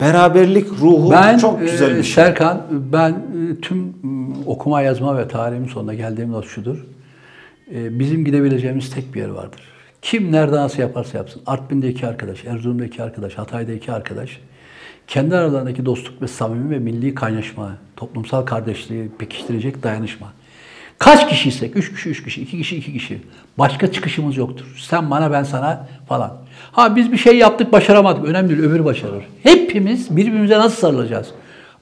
[0.00, 2.14] beraberlik ruhu Ben çok güzel e, bir şey.
[2.14, 6.86] Serkan ben e, tüm m, okuma yazma ve tarihimin sonuna geldiğim not şudur.
[7.74, 9.73] E, Bizim gidebileceğimiz tek bir yer vardır.
[10.04, 11.42] Kim nerede nasıl yaparsa yapsın.
[11.46, 14.40] Artvin'de iki arkadaş, Erzurum'da iki arkadaş, Hatay'da iki arkadaş.
[15.06, 20.32] Kendi aralarındaki dostluk ve samimi ve milli kaynaşma, toplumsal kardeşliği pekiştirecek dayanışma.
[20.98, 23.22] Kaç kişiysek, üç kişi, üç kişi, iki kişi, iki kişi.
[23.58, 24.84] Başka çıkışımız yoktur.
[24.88, 26.32] Sen bana, ben sana falan.
[26.72, 28.24] Ha biz bir şey yaptık, başaramadık.
[28.24, 29.24] Önemli değil, öbürü başarır.
[29.42, 31.28] Hepimiz birbirimize nasıl sarılacağız?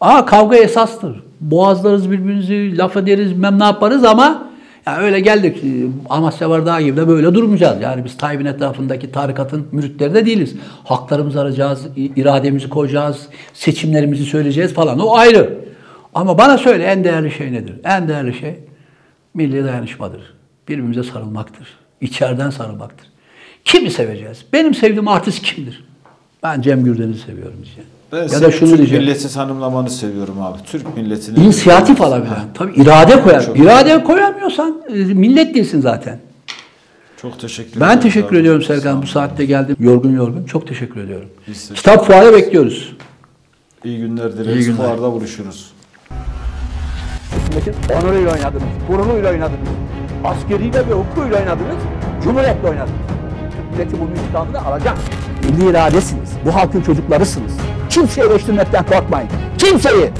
[0.00, 1.22] Aa kavga esastır.
[1.40, 4.51] Boğazlarız birbirimizi, laf ederiz, bilmem ne yaparız ama
[4.86, 5.56] ya öyle geldik.
[5.64, 5.68] e,
[6.10, 7.82] Amasya Vardağı gibi de böyle durmayacağız.
[7.82, 10.54] Yani biz Tayyip'in etrafındaki tarikatın müritleri de değiliz.
[10.84, 14.98] Haklarımızı arayacağız, irademizi koyacağız, seçimlerimizi söyleyeceğiz falan.
[14.98, 15.58] O ayrı.
[16.14, 17.74] Ama bana söyle en değerli şey nedir?
[17.84, 18.56] En değerli şey
[19.34, 20.34] milli dayanışmadır.
[20.68, 21.68] Birbirimize sarılmaktır.
[22.00, 23.06] İçeriden sarılmaktır.
[23.64, 24.44] Kimi seveceğiz?
[24.52, 25.84] Benim sevdiğim artist kimdir?
[26.42, 27.90] Ben Cem Gürden'i seviyorum diyeceğim.
[28.12, 29.04] Ben ya da şunu Türk diyeceğim.
[29.04, 30.58] milleti tanımlamanı seviyorum abi.
[30.66, 31.38] Türk milletini.
[31.38, 32.34] İnisiyatif alabilen.
[32.54, 33.46] Tabii irade koyar.
[33.46, 36.18] Çok- İrade koyamıyorsan e, millet değilsin zaten.
[37.22, 38.38] Çok teşekkür Ben ederim teşekkür abi.
[38.38, 39.76] ediyorum Serkan bu saatte geldim.
[39.80, 40.44] Yorgun yorgun.
[40.44, 41.28] Çok teşekkür ediyorum.
[41.48, 42.96] Biz Kitap fuarı bekliyoruz.
[43.84, 44.66] İyi günler dileriz.
[44.66, 44.86] İyi günler.
[44.86, 45.72] Fuarda buluşuruz.
[48.02, 49.68] Onuruyla oynadınız, gururuyla oynadınız.
[50.24, 51.76] Askeriyle ve hukukuyla oynadınız,
[52.24, 52.98] cumhuriyetle oynadınız.
[53.56, 54.96] Türk milleti bunun intikamını alacak.
[55.50, 57.52] Milli iradesiniz, bu halkın çocuklarısınız.
[57.92, 59.28] Kimseyi eleştirmekten korkmayın.
[59.58, 60.10] Kimseyi!